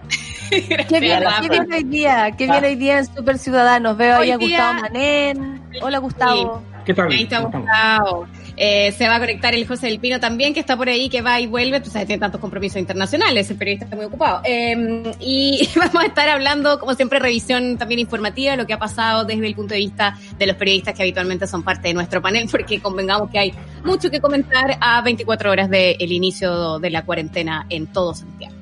[0.49, 2.31] ¿Qué viene, qué viene hoy día?
[2.37, 3.97] ¿Qué viene hoy día en Super Ciudadanos?
[3.97, 5.61] Veo ahí Hoy a día- Gustavo Manén.
[5.81, 6.61] Hola, Gustavo.
[6.85, 7.11] ¿Qué tal?
[7.11, 7.39] Ahí está.
[7.39, 8.27] Gustavo.
[8.57, 11.21] Eh, se va a conectar el José del Pino también, que está por ahí, que
[11.21, 11.79] va y vuelve.
[11.79, 14.41] Tú sabes, tiene tantos compromisos internacionales, el periodista está muy ocupado.
[14.43, 18.79] Eh, y vamos a estar hablando, como siempre, revisión también informativa de lo que ha
[18.79, 22.21] pasado desde el punto de vista de los periodistas que habitualmente son parte de nuestro
[22.21, 23.53] panel, porque convengamos que hay
[23.83, 28.56] mucho que comentar a 24 horas del inicio de la cuarentena en todo Santiago.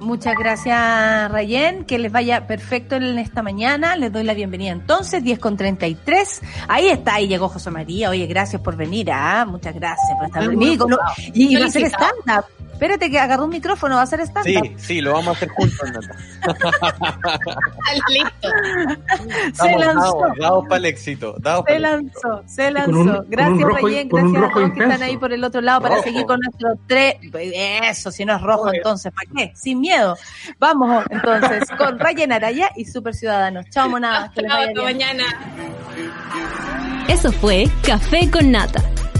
[0.00, 1.84] Muchas gracias, Rayen.
[1.84, 3.96] Que les vaya perfecto en esta mañana.
[3.96, 6.40] Les doy la bienvenida entonces, 10 con 33.
[6.68, 8.10] Ahí está, ahí llegó José María.
[8.10, 9.10] Oye, gracias por venir.
[9.12, 9.44] ¿ah?
[9.46, 10.86] Muchas gracias por estar conmigo.
[10.86, 11.12] Ocupado.
[11.34, 12.14] y va a ser Felicitado.
[12.22, 12.59] stand-up.
[12.80, 14.64] Espérate que agarró un micrófono, va a ser stand-up.
[14.64, 16.16] Sí, sí, lo vamos a hacer juntos, Nata.
[18.08, 18.48] Listo.
[19.52, 20.00] se lanzó.
[20.20, 21.34] dados, dados para el éxito.
[21.40, 22.90] Dados Se lanzó, se lanzó.
[22.98, 26.04] un- gracias, un Gracias a todos que están ahí por el otro lado para Rojo.
[26.06, 27.16] seguir con nuestros tres.
[27.34, 29.52] Eso, si no es rojo, entonces, ¿para qué?
[29.54, 30.16] Sin miedo.
[30.58, 33.66] Vamos entonces con Rayen Araya y Super Ciudadanos.
[33.68, 34.32] Chao, monada.
[34.34, 34.42] Hasta
[34.82, 35.24] mañana.
[37.08, 38.82] Eso fue Café con Nata.